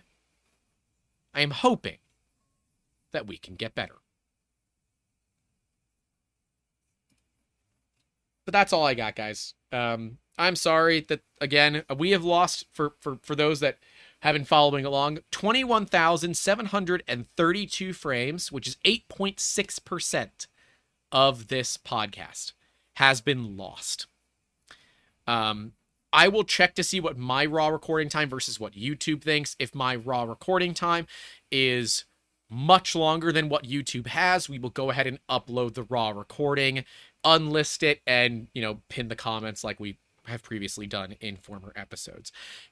[1.34, 1.98] I am hoping
[3.12, 3.96] that we can get better.
[8.50, 9.54] but that's all I got, guys.
[9.72, 13.78] Um, I'm sorry that again we have lost for for for those that
[14.22, 20.48] have been following along 21,732 frames, which is 8.6 percent
[21.12, 22.54] of this podcast
[22.96, 24.08] has been lost.
[25.28, 25.74] Um,
[26.12, 29.56] I will check to see what my raw recording time versus what YouTube thinks.
[29.60, 31.06] If my raw recording time
[31.52, 32.06] is
[32.50, 36.84] much longer than what YouTube has, we will go ahead and upload the raw recording,
[37.24, 41.72] unlist it, and you know, pin the comments like we have previously done in former
[41.76, 42.32] episodes.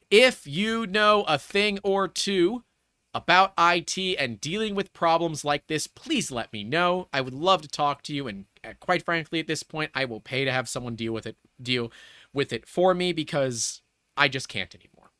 [0.09, 2.63] If you know a thing or two
[3.13, 7.07] about IT and dealing with problems like this, please let me know.
[7.11, 10.05] I would love to talk to you and uh, quite frankly at this point I
[10.05, 11.91] will pay to have someone deal with it deal
[12.33, 13.81] with it for me because
[14.15, 15.11] I just can't anymore.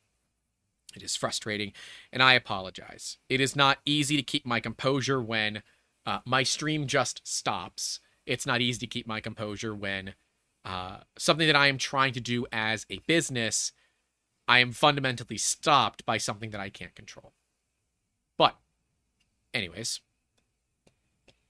[0.95, 1.73] It is frustrating
[2.11, 3.17] and I apologize.
[3.29, 5.63] It is not easy to keep my composure when
[6.05, 7.99] uh, my stream just stops.
[8.25, 10.13] It's not easy to keep my composure when
[10.65, 13.71] uh, something that I am trying to do as a business,
[14.47, 17.33] I am fundamentally stopped by something that I can't control.
[19.57, 20.01] Anyways,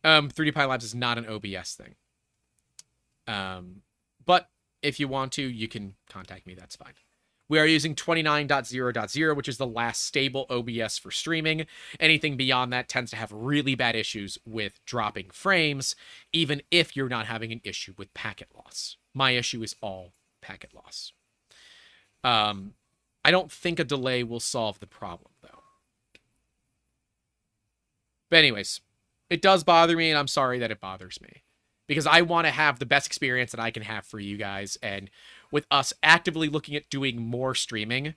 [0.05, 1.95] um, 3D Pilot Labs is not an OBS thing.
[3.27, 3.81] Um,
[4.25, 4.49] but
[4.81, 6.55] if you want to, you can contact me.
[6.55, 6.93] That's fine.
[7.49, 11.65] We are using 29.0.0, which is the last stable OBS for streaming.
[11.99, 15.93] Anything beyond that tends to have really bad issues with dropping frames,
[16.31, 18.95] even if you're not having an issue with packet loss.
[19.13, 21.11] My issue is all packet loss.
[22.23, 22.73] Um,
[23.25, 25.31] I don't think a delay will solve the problem.
[28.29, 28.81] But, anyways,
[29.29, 31.43] it does bother me, and I'm sorry that it bothers me
[31.87, 34.77] because I want to have the best experience that I can have for you guys.
[34.81, 35.09] And
[35.51, 38.15] with us actively looking at doing more streaming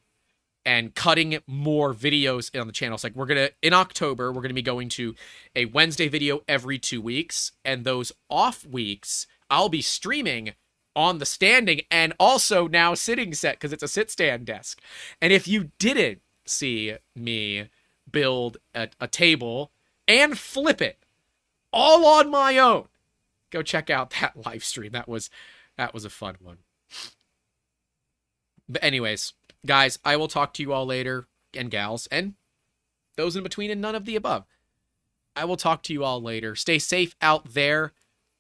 [0.66, 4.55] and cutting more videos on the channel, it's like we're gonna in October we're gonna
[4.55, 5.15] be going to
[5.57, 10.55] a Wednesday video every two weeks, and those off weeks I'll be streaming
[10.95, 14.81] on the standing and also now sitting set because it's a sit stand desk.
[15.20, 17.70] And if you didn't see me
[18.11, 19.70] build a, a table
[20.11, 20.99] and flip it
[21.73, 22.87] all on my own
[23.51, 24.93] go check out that live stream.
[24.93, 25.31] That was
[25.77, 26.59] that was a fun one.
[28.69, 29.32] But anyways,
[29.66, 32.35] guys, I will talk to you all later and gals and
[33.16, 34.45] those in between and none of the above.
[35.35, 36.55] I will talk to you all later.
[36.55, 37.93] Stay safe out there.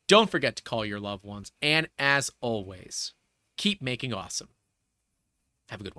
[0.06, 3.12] Don't forget to call your loved ones and as always,
[3.56, 4.48] keep making awesome.
[5.68, 5.88] Have a good one.